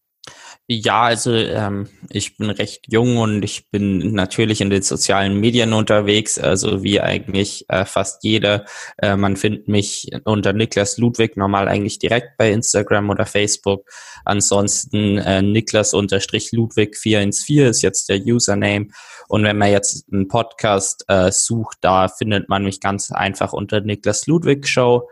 Ja, 0.70 1.04
also 1.04 1.32
ähm, 1.32 1.88
ich 2.10 2.36
bin 2.36 2.50
recht 2.50 2.92
jung 2.92 3.16
und 3.16 3.42
ich 3.42 3.70
bin 3.70 4.12
natürlich 4.12 4.60
in 4.60 4.68
den 4.68 4.82
sozialen 4.82 5.40
Medien 5.40 5.72
unterwegs, 5.72 6.38
also 6.38 6.82
wie 6.82 7.00
eigentlich 7.00 7.64
äh, 7.70 7.86
fast 7.86 8.22
jeder. 8.22 8.66
Äh, 8.98 9.16
man 9.16 9.36
findet 9.38 9.68
mich 9.68 10.10
unter 10.24 10.52
Niklas 10.52 10.98
Ludwig 10.98 11.38
normal 11.38 11.68
eigentlich 11.68 11.98
direkt 11.98 12.36
bei 12.36 12.52
Instagram 12.52 13.08
oder 13.08 13.24
Facebook. 13.24 13.88
Ansonsten 14.26 15.16
äh, 15.16 15.40
Niklas-Ludwig 15.40 16.98
414 16.98 17.66
ist 17.66 17.80
jetzt 17.80 18.10
der 18.10 18.20
Username. 18.20 18.88
Und 19.28 19.44
wenn 19.44 19.56
man 19.56 19.70
jetzt 19.70 20.04
einen 20.12 20.28
Podcast 20.28 21.02
äh, 21.08 21.32
sucht, 21.32 21.78
da 21.80 22.08
findet 22.08 22.50
man 22.50 22.64
mich 22.64 22.80
ganz 22.80 23.10
einfach 23.10 23.54
unter 23.54 23.80
Niklas 23.80 24.26
Ludwig 24.26 24.68
Show. 24.68 25.08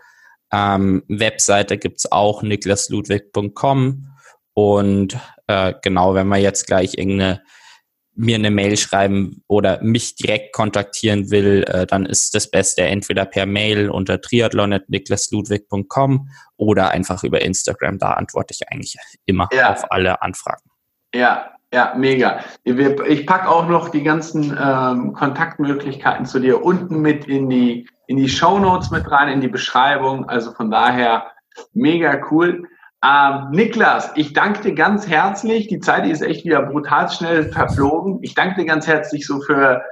Ähm, 0.53 1.03
Webseite 1.09 1.79
gibt's 1.79 2.12
auch 2.12 2.42
niklasludwig.com 2.42 4.15
und 4.59 5.19
äh, 5.49 5.75
genau, 5.83 6.14
wenn 6.14 6.29
man 6.29 6.40
jetzt 6.40 6.66
gleich 6.66 6.97
irgendeine 6.97 7.42
mir 8.14 8.37
eine 8.37 8.51
Mail 8.51 8.79
schreiben 8.79 9.42
oder 9.49 9.83
mich 9.83 10.16
direkt 10.16 10.55
kontaktieren 10.55 11.31
will, 11.31 11.62
äh, 11.69 11.87
dann 11.87 12.07
ist 12.07 12.35
das 12.35 12.51
Beste 12.51 12.85
entweder 12.85 13.27
per 13.27 13.45
Mail 13.45 13.90
unter 13.90 14.19
triathlon.niklasludwig.com 14.19 16.31
oder 16.57 16.92
einfach 16.92 17.23
über 17.23 17.42
Instagram. 17.42 17.99
Da 17.99 18.12
antworte 18.12 18.55
ich 18.55 18.66
eigentlich 18.73 18.97
immer 19.27 19.51
ja. 19.53 19.75
auf 19.75 19.92
alle 19.92 20.23
Anfragen. 20.23 20.71
Ja, 21.12 21.51
ja, 21.71 21.92
mega. 21.95 22.40
Ich 22.64 23.27
packe 23.27 23.51
auch 23.51 23.69
noch 23.69 23.90
die 23.90 24.05
ganzen 24.05 24.57
ähm, 24.59 25.12
Kontaktmöglichkeiten 25.12 26.25
zu 26.25 26.40
dir 26.40 26.64
unten 26.64 27.03
mit 27.03 27.27
in 27.27 27.51
die, 27.51 27.87
in 28.07 28.16
die 28.16 28.31
Show 28.31 28.59
Notes 28.59 28.90
mit 28.90 29.11
rein, 29.11 29.29
in 29.29 29.42
die 29.42 29.49
Beschreibung. 29.49 30.27
Also 30.27 30.53
von 30.53 30.71
daher 30.71 31.27
mega 31.75 32.19
cool. 32.31 32.66
Ähm, 33.07 33.51
Niklas, 33.51 34.11
ich 34.16 34.33
danke 34.33 34.62
dir 34.62 34.75
ganz 34.75 35.07
herzlich. 35.07 35.69
Die 35.69 35.79
Zeit 35.79 36.07
ist 36.07 36.23
echt 36.23 36.45
wieder 36.45 36.62
brutal 36.62 37.09
schnell 37.09 37.53
verflogen. 37.53 38.19
Ich 38.23 38.35
danke 38.35 38.61
dir 38.61 38.66
ganz 38.66 38.88
herzlich 38.88 39.25
so 39.27 39.40
für, 39.40 39.85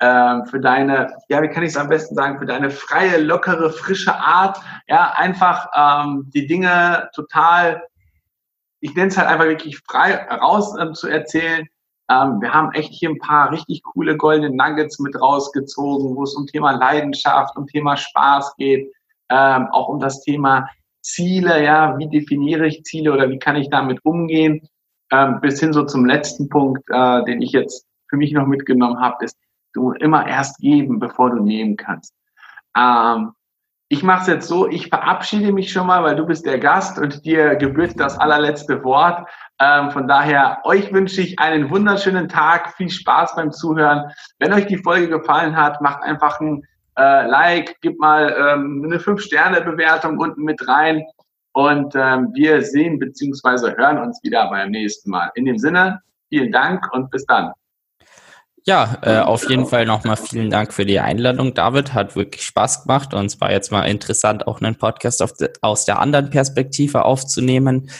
ähm, 0.00 0.46
für 0.46 0.58
deine, 0.58 1.14
ja, 1.28 1.42
wie 1.42 1.48
kann 1.48 1.64
ich 1.64 1.70
es 1.70 1.76
am 1.76 1.90
besten 1.90 2.14
sagen, 2.14 2.38
für 2.38 2.46
deine 2.46 2.70
freie, 2.70 3.18
lockere, 3.18 3.70
frische 3.70 4.14
Art. 4.14 4.58
Ja, 4.86 5.12
einfach 5.16 5.68
ähm, 5.76 6.30
die 6.32 6.46
Dinge 6.46 7.10
total, 7.14 7.82
ich 8.80 8.94
nenne 8.94 9.08
es 9.08 9.18
halt 9.18 9.28
einfach 9.28 9.46
wirklich 9.46 9.78
frei 9.80 10.14
raus 10.30 10.74
ähm, 10.80 10.94
zu 10.94 11.08
erzählen. 11.08 11.68
Ähm, 12.08 12.40
wir 12.40 12.54
haben 12.54 12.72
echt 12.72 12.94
hier 12.94 13.10
ein 13.10 13.18
paar 13.18 13.52
richtig 13.52 13.82
coole 13.82 14.16
goldene 14.16 14.56
Nuggets 14.56 14.98
mit 14.98 15.20
rausgezogen, 15.20 16.16
wo 16.16 16.22
es 16.22 16.34
um 16.34 16.46
Thema 16.46 16.70
Leidenschaft, 16.70 17.54
um 17.54 17.66
Thema 17.66 17.98
Spaß 17.98 18.56
geht, 18.56 18.90
ähm, 19.28 19.68
auch 19.72 19.88
um 19.88 20.00
das 20.00 20.22
Thema 20.22 20.66
Ziele, 21.02 21.62
ja, 21.62 21.98
wie 21.98 22.08
definiere 22.08 22.66
ich 22.66 22.84
Ziele 22.84 23.12
oder 23.12 23.28
wie 23.28 23.38
kann 23.38 23.56
ich 23.56 23.68
damit 23.68 24.04
umgehen, 24.04 24.68
ähm, 25.10 25.40
bis 25.40 25.60
hin 25.60 25.72
so 25.72 25.84
zum 25.84 26.06
letzten 26.06 26.48
Punkt, 26.48 26.82
äh, 26.88 27.24
den 27.24 27.42
ich 27.42 27.52
jetzt 27.52 27.86
für 28.08 28.16
mich 28.16 28.32
noch 28.32 28.46
mitgenommen 28.46 29.00
habe, 29.00 29.24
ist, 29.24 29.36
Du 29.72 29.92
immer 29.92 30.26
erst 30.26 30.58
geben, 30.58 30.98
bevor 30.98 31.30
du 31.30 31.42
nehmen 31.42 31.76
kannst. 31.76 32.14
Ähm, 32.76 33.32
ich 33.88 34.02
mache 34.02 34.22
es 34.22 34.26
jetzt 34.26 34.48
so, 34.48 34.68
ich 34.68 34.88
verabschiede 34.88 35.52
mich 35.52 35.70
schon 35.70 35.86
mal, 35.86 36.02
weil 36.02 36.16
du 36.16 36.26
bist 36.26 36.46
der 36.46 36.58
Gast 36.58 36.98
und 36.98 37.24
dir 37.26 37.56
gebührt 37.56 37.98
das 38.00 38.18
allerletzte 38.18 38.82
Wort. 38.84 39.28
Ähm, 39.58 39.90
von 39.90 40.08
daher, 40.08 40.60
euch 40.64 40.92
wünsche 40.92 41.20
ich 41.20 41.38
einen 41.38 41.70
wunderschönen 41.70 42.28
Tag, 42.28 42.74
viel 42.76 42.88
Spaß 42.88 43.34
beim 43.36 43.52
Zuhören. 43.52 44.10
Wenn 44.38 44.52
euch 44.52 44.66
die 44.66 44.78
Folge 44.78 45.08
gefallen 45.08 45.56
hat, 45.56 45.80
macht 45.80 46.02
einfach 46.02 46.40
ein 46.40 46.62
äh, 46.96 47.26
Like, 47.26 47.76
gib 47.80 47.98
mal 47.98 48.34
ähm, 48.38 48.82
eine 48.84 48.98
5-Sterne-Bewertung 48.98 50.18
unten 50.18 50.42
mit 50.42 50.66
rein 50.66 51.04
und 51.52 51.94
ähm, 51.94 52.30
wir 52.34 52.62
sehen 52.62 52.98
bzw. 52.98 53.76
hören 53.76 53.98
uns 53.98 54.22
wieder 54.22 54.48
beim 54.48 54.70
nächsten 54.70 55.10
Mal. 55.10 55.30
In 55.34 55.44
dem 55.44 55.58
Sinne, 55.58 56.00
vielen 56.28 56.52
Dank 56.52 56.92
und 56.92 57.10
bis 57.10 57.24
dann. 57.26 57.52
Ja, 58.64 58.98
äh, 59.02 59.18
auf 59.18 59.48
jeden 59.50 59.66
Fall 59.66 59.86
nochmal 59.86 60.16
vielen 60.16 60.48
Dank 60.48 60.72
für 60.72 60.86
die 60.86 61.00
Einladung, 61.00 61.52
David. 61.52 61.94
Hat 61.94 62.14
wirklich 62.14 62.44
Spaß 62.44 62.84
gemacht 62.84 63.12
und 63.12 63.26
es 63.26 63.40
war 63.40 63.50
jetzt 63.50 63.72
mal 63.72 63.82
interessant, 63.84 64.46
auch 64.46 64.60
einen 64.60 64.76
Podcast 64.76 65.20
de, 65.40 65.50
aus 65.62 65.84
der 65.84 65.98
anderen 65.98 66.30
Perspektive 66.30 67.04
aufzunehmen. 67.04 67.90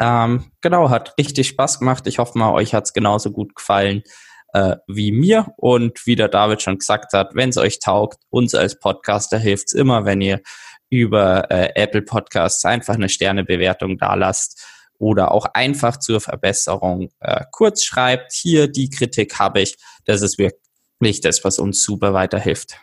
Ähm, 0.00 0.50
genau, 0.62 0.88
hat 0.88 1.14
richtig 1.18 1.48
Spaß 1.48 1.80
gemacht. 1.80 2.06
Ich 2.06 2.18
hoffe 2.18 2.38
mal, 2.38 2.52
euch 2.52 2.74
hat's 2.74 2.94
genauso 2.94 3.30
gut 3.30 3.54
gefallen 3.54 4.02
äh, 4.56 4.76
wie 4.86 5.12
mir. 5.12 5.52
Und 5.58 6.06
wie 6.06 6.16
der 6.16 6.28
David 6.28 6.62
schon 6.62 6.78
gesagt 6.78 7.12
hat, 7.12 7.34
wenn 7.34 7.50
es 7.50 7.58
euch 7.58 7.78
taugt, 7.78 8.18
uns 8.30 8.54
als 8.54 8.78
Podcaster 8.78 9.38
hilft's 9.38 9.74
immer, 9.74 10.06
wenn 10.06 10.22
ihr 10.22 10.40
über 10.88 11.50
äh, 11.50 11.72
Apple 11.74 12.02
Podcasts 12.02 12.64
einfach 12.64 12.94
eine 12.94 13.10
Sternebewertung 13.10 13.98
da 13.98 14.14
lasst 14.14 14.64
oder 14.98 15.32
auch 15.32 15.44
einfach 15.52 15.98
zur 15.98 16.22
Verbesserung 16.22 17.10
äh, 17.20 17.44
kurz 17.52 17.84
schreibt, 17.84 18.32
hier 18.32 18.68
die 18.68 18.88
Kritik 18.88 19.38
habe 19.38 19.60
ich. 19.60 19.76
Das 20.06 20.22
ist 20.22 20.38
wirklich 20.38 21.20
das, 21.20 21.44
was 21.44 21.58
uns 21.58 21.82
super 21.82 22.14
weiterhilft. 22.14 22.78